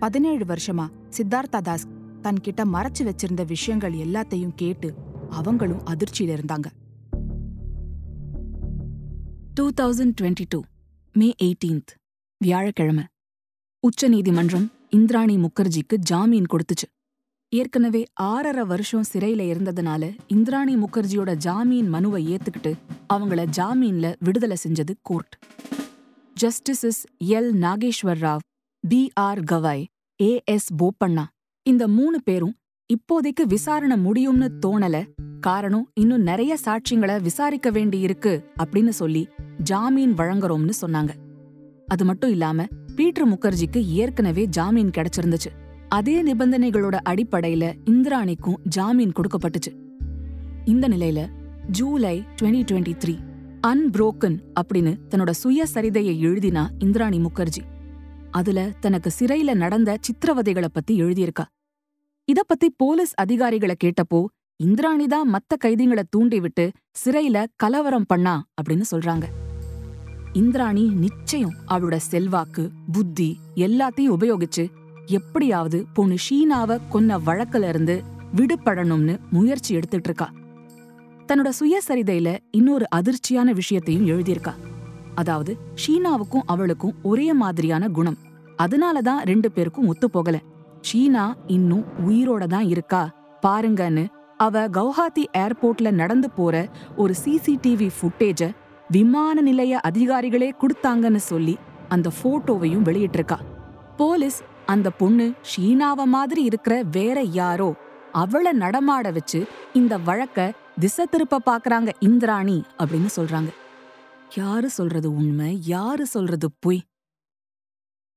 பதினேழு 0.00 0.44
வருஷமா 0.44 0.88
சித்தார்த்தா 1.16 1.60
தாஸ் 1.60 1.86
தன்கிட்ட 2.22 2.64
மறைச்சு 2.72 3.02
வச்சிருந்த 3.02 3.46
விஷயங்கள் 3.46 3.92
எல்லாத்தையும் 3.92 4.52
கேட்டு 4.56 4.94
அவங்களும் 5.30 5.84
அதிர்ச்சியில 5.84 6.38
இருந்தாங்க. 6.38 6.66
Two 9.54 9.70
thousand 9.80 10.12
twenty 10.20 10.44
two 10.48 10.62
May 11.12 11.34
eighteenth 11.42 12.00
வியாழக்கிழமை 12.38 13.04
உச்சநீதிமன்றம் 13.80 14.72
இந்திராணி 14.90 15.36
முகர்ஜிக்கு 15.36 15.96
ஜாமீன் 15.96 16.46
கொடுத்துச்சு. 16.52 17.01
ஏற்கனவே 17.54 18.04
ஆறரை 18.14 18.64
வருஷம் 18.64 19.04
சிறையில 19.12 19.42
இருந்ததுனால 19.52 20.16
இந்திராணி 20.26 20.76
முகர்ஜியோட 20.76 21.34
ஜாமீன் 21.34 21.88
மனுவை 21.88 22.36
ஏத்துக்கிட்டு 22.36 22.72
அவங்கள 23.14 23.46
ஜாமீன்ல 23.56 24.14
விடுதலை 24.18 24.56
செஞ்சது 24.68 24.90
court. 25.02 25.44
Justices 26.40 27.02
L. 27.24 27.50
Nageswar 27.60 28.20
Rao 28.20 28.38
B. 28.88 29.10
R. 29.14 29.40
Gavai 29.40 29.84
A. 30.22 30.40
S. 30.44 30.74
Bopanna. 30.74 31.24
இந்த 31.62 31.88
மூணு 31.88 32.22
பேரும் 32.22 32.56
இப்போதைக்கு 32.94 33.42
விசாரணை 33.46 34.04
முடியும்னு 34.04 34.48
தோணல 34.66 35.06
காரணம் 35.40 35.90
இன்னும் 35.94 36.22
நிறைய 36.22 36.56
சாட்சியங்களை 36.64 37.20
விசாரிக்க 37.20 37.70
வேண்டியிருக்கு 37.70 38.44
அப்படின்னு 38.62 38.88
சொல்லி 38.88 39.28
ஜாமீன் 39.62 40.14
வழங்குறோம்னு 40.14 40.70
சொன்னாங்க. 40.80 41.10
அது 41.86 42.04
மட்டும் 42.04 42.30
இல்லாம 42.30 42.64
பீட்டர் 42.96 43.28
முகர்ஜிக்கு 43.28 43.86
ஏற்கனவே 43.86 44.44
ஜாமீன் 44.44 44.90
கிடைச்சிருந்துச்சு. 44.90 45.61
அதே 45.96 46.22
நிபந்தனைகளோட 46.22 46.96
அடிப்படையில 47.08 47.64
இந்திராணிக்கும் 47.84 48.58
ஜாமீன் 48.62 49.12
கொடுக்கப்பட்டுச்சு. 49.12 49.70
இந்த 50.64 50.88
நிலையில 50.88 51.30
ஜூலை 51.70 52.24
2023 52.36 52.64
டுவெண்ட்டி 52.70 52.94
த்ரீ 53.02 53.14
அன்புரோக்கன் 53.66 54.36
அப்படின்னு 54.60 54.92
தன்னோட 55.10 55.30
சுயசரிதையை 55.42 56.14
எழுதினா 56.28 56.68
இந்திராணி 56.78 57.18
முகர்ஜி. 57.18 57.62
அதுல 58.30 58.70
தனக்கு 58.80 59.10
சிறையில 59.18 59.54
நடந்த 59.54 59.96
சித்திரவதைகளை 60.00 60.68
பத்தி 60.72 61.02
எழுதியிருக்கா. 61.02 61.44
இத 62.24 62.42
பத்தி 62.46 62.74
போலீஸ் 62.76 63.14
அதிகாரிகளை 63.14 63.74
கேட்டப்போ 63.84 64.24
இந்திராணி 64.56 65.06
தான் 65.06 65.34
மத்த 65.34 65.64
கைதிங்களை 65.64 66.02
தூண்டிவிட்டு 66.10 66.70
சிறையில 67.04 67.46
கலவரம் 67.56 68.06
பண்ணா 68.06 68.44
அப்படின்னு 68.62 68.82
சொல்றாங்க. 68.90 69.24
இந்திராணி 70.32 70.88
நிச்சயம் 70.88 71.54
அவளோட 71.68 71.96
செல்வாக்கு 71.96 72.70
புத்தி 72.92 73.38
எல்லாத்தையும் 73.54 74.14
உபயோகிச்சு 74.18 74.64
எப்படியாவது 75.06 75.84
பொண்ணு 75.92 76.14
ஷீனாவ 76.14 76.78
கொன்ன 76.92 77.18
வழக்குல 77.26 77.68
இருந்து 77.68 78.02
விடுபடணும்னு 78.36 79.18
முயற்சி 79.30 79.74
எடுத்துட்டு 79.74 80.08
இருக்கா 80.08 80.30
தன்னோட 81.26 81.50
சுயசரிதையில 81.60 82.38
இன்னொரு 82.50 82.86
அதிர்ச்சியான 82.96 83.52
விஷயத்தையும் 83.52 84.06
எழுதியிருக்கா. 84.06 84.54
அதாவது 85.14 85.56
ஷீனாவுக்கும் 85.86 86.42
அவளுக்கும் 86.46 86.94
ஒரே 87.02 87.32
மாதிரியான 87.32 87.88
குணம். 87.88 88.18
அதனாலதான் 88.62 89.18
ரெண்டு 89.18 89.52
பேருக்கும் 89.52 89.86
ஒத்து 89.86 90.10
போகல. 90.10 90.38
ஷீனா 90.92 91.34
இன்னும் 91.46 91.84
உயிரோட 92.08 92.46
தான் 92.46 92.64
இருக்கா? 92.64 93.10
பாருங்கன்னு 93.46 94.06
அவ 94.36 94.68
கவுஹாத்தி 94.68 95.24
ஏர்போர்ட்ல 95.38 95.90
நடந்து 95.90 96.30
போற 96.30 96.68
ஒரு 96.96 97.14
சிசிடிவி 97.24 97.90
ஃபுட்டேஜ 98.00 98.50
விமான 98.88 99.40
நிலைய 99.40 99.80
அதிகாரிகளே 99.88 100.50
கொடுத்தாங்கன்னு 100.58 101.16
சொல்லி 101.16 101.58
அந்த 101.88 102.10
போட்டோவையும் 102.22 102.82
வெளியிட்டிருக்கா 102.82 103.38
போலீஸ் 103.96 104.42
அந்த 104.66 104.90
பொண்ணு 104.90 105.32
ஷீனாவ 105.56 106.04
மாதிரி 106.04 106.42
இருக்கிற 106.42 106.82
வேற 106.90 107.20
யாரோ 107.20 107.74
அவள 108.14 108.52
நடமாட 108.52 109.10
வச்சு 109.10 109.46
இந்த 109.72 109.98
வழக்க 109.98 110.52
திசை 110.80 111.06
திருப்ப 111.10 111.38
பாக்குறாங்க 111.46 111.90
இந்திராணி 112.00 112.62
அப்படின்னு 112.78 113.06
சொல்றாங்க. 113.16 113.48
யாரு 114.34 114.70
சொல்றது 114.70 115.14
உண்மை? 115.14 115.66
யாரு 115.66 116.06
சொல்றது 116.06 116.50
பொய்? 116.58 116.82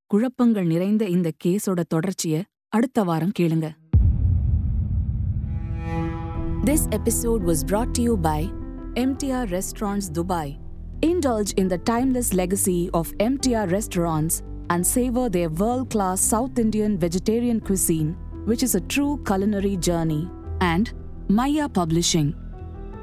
குழப்பங்கள் 0.06 0.66
நிறைந்த 0.66 1.06
இந்த 1.06 1.32
கேஸோட 1.46 1.84
தொடர்ச்சிய 1.96 2.42
அடுத்த 2.68 3.04
வாரம் 3.04 3.32
கேளுங்க. 3.40 3.70
This 6.64 6.86
episode 6.90 7.54
was 7.54 7.64
brought 7.66 7.92
to 7.92 8.04
you 8.04 8.18
by 8.24 8.54
MTR 8.94 9.46
Restaurants 9.50 10.12
Dubai. 10.14 10.64
Indulge 11.06 11.60
in 11.60 11.70
the 11.70 11.78
timeless 11.90 12.32
legacy 12.32 12.94
of 12.94 13.06
MTR 13.18 13.68
restaurants 13.68 14.55
and 14.69 14.86
savor 14.86 15.30
their 15.30 15.49
world 15.49 15.89
class 15.89 16.21
South 16.21 16.58
Indian 16.58 16.97
vegetarian 16.97 17.60
cuisine, 17.60 18.15
which 18.45 18.63
is 18.63 18.75
a 18.75 18.82
true 18.82 19.21
culinary 19.25 19.78
journey. 19.78 20.30
And 20.62 20.91
Maya 21.28 21.67
Publishing. 21.69 22.36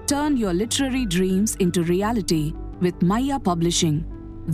Turn 0.06 0.36
your 0.36 0.52
literary 0.52 1.06
dreams 1.06 1.56
into 1.56 1.82
reality 1.82 2.54
with 2.80 3.00
Maya 3.02 3.38
Publishing, 3.38 4.00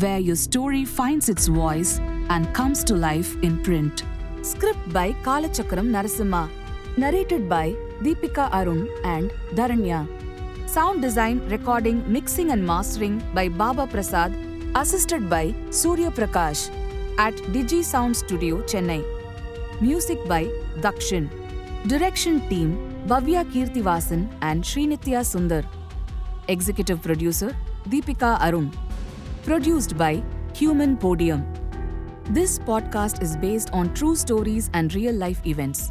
where 0.00 0.18
your 0.18 0.36
story 0.36 0.84
finds 0.84 1.28
its 1.28 1.46
voice 1.46 1.98
and 2.28 2.52
comes 2.54 2.84
to 2.84 2.94
life 2.94 3.36
in 3.42 3.62
print. 3.62 4.04
Script 4.42 4.92
by 4.92 5.12
Kalachakram 5.24 5.90
Narasimha. 5.90 6.48
Narrated 6.96 7.48
by 7.48 7.72
Deepika 8.02 8.52
Arun 8.52 8.88
and 9.04 9.30
Dharanya. 9.54 10.06
Sound 10.68 11.00
design, 11.00 11.40
recording, 11.48 12.02
mixing, 12.12 12.50
and 12.50 12.66
mastering 12.66 13.22
by 13.32 13.48
Baba 13.48 13.86
Prasad, 13.86 14.34
assisted 14.74 15.30
by 15.30 15.54
Surya 15.70 16.10
Prakash 16.10 16.70
at 17.18 17.35
Digi 17.54 17.83
Sound 17.83 18.16
Studio, 18.16 18.62
Chennai. 18.62 19.04
Music 19.81 20.24
by 20.28 20.44
Dakshin. 20.81 21.28
Direction 21.88 22.40
team 22.48 22.76
Bhavya 23.09 23.44
Kirtivasan 23.52 24.28
and 24.40 24.62
Srinitya 24.62 25.22
Sundar. 25.31 25.64
Executive 26.48 27.02
producer 27.02 27.54
Deepika 27.88 28.38
Arun. 28.40 28.70
Produced 29.42 29.96
by 29.98 30.22
Human 30.54 30.96
Podium. 30.96 31.44
This 32.31 32.59
podcast 32.59 33.22
is 33.22 33.37
based 33.37 33.70
on 33.72 33.92
true 33.94 34.14
stories 34.14 34.70
and 34.72 34.94
real 34.94 35.14
life 35.14 35.40
events. 35.44 35.90